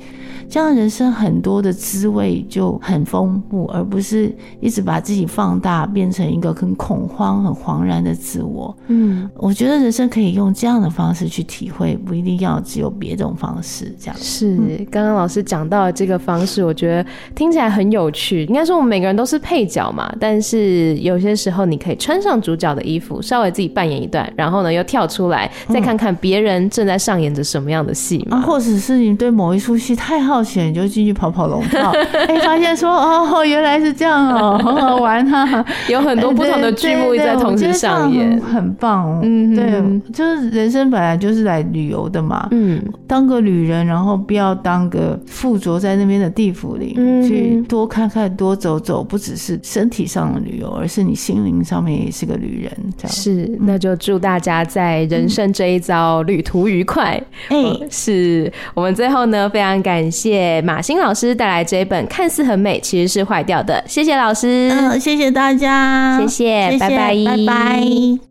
[0.49, 8.75] 这样人生很多的滋味就很丰富，而不是一直把自己放大，变成一个很恐慌、很惶然的自我。
[8.87, 13.93] 嗯，我觉得人生可以用这样的方式去体会，不一定要只有别种方式。
[13.99, 14.57] 这样是
[14.89, 17.05] 刚刚老师讲到的这个方式，我觉得
[17.35, 18.45] 听起来很有趣。
[18.45, 30.36] 应该说我们每个人都是配角嘛，但是有些时候你可以穿上主角的衣服，稍微自己扮演一段，然后呢又跳出来，再看看别人正在上演着什么样的戏嘛、嗯啊，或者是你对某一出戏太好。
[30.37, 42.47] 冒险你就进去跑跑龙套， 哎、欸，发现说哦，原来是这样哦， 很好玩哈、啊，有很多不同的剧目在同时上演，很棒，嗯，对，就是人生本来就是来旅游的嘛。
[42.51, 52.71] 嗯，当个旅人，然后不要当个附着在那边的地府里，嗯、去多看看，多走走，不只是身体上的旅游，而是你心灵上面也是个旅人。
[52.95, 53.11] 这样。
[53.11, 57.19] 是，那就祝大家在人生这一遭旅途愉快。
[57.47, 57.57] 哎、
[57.89, 63.81] 是我们最后呢，非常感谢马欣老师带来这一本看似很美，其实是坏掉的。
[63.87, 68.26] 谢谢老师，嗯，谢谢大家，谢谢，谢谢拜拜，拜拜。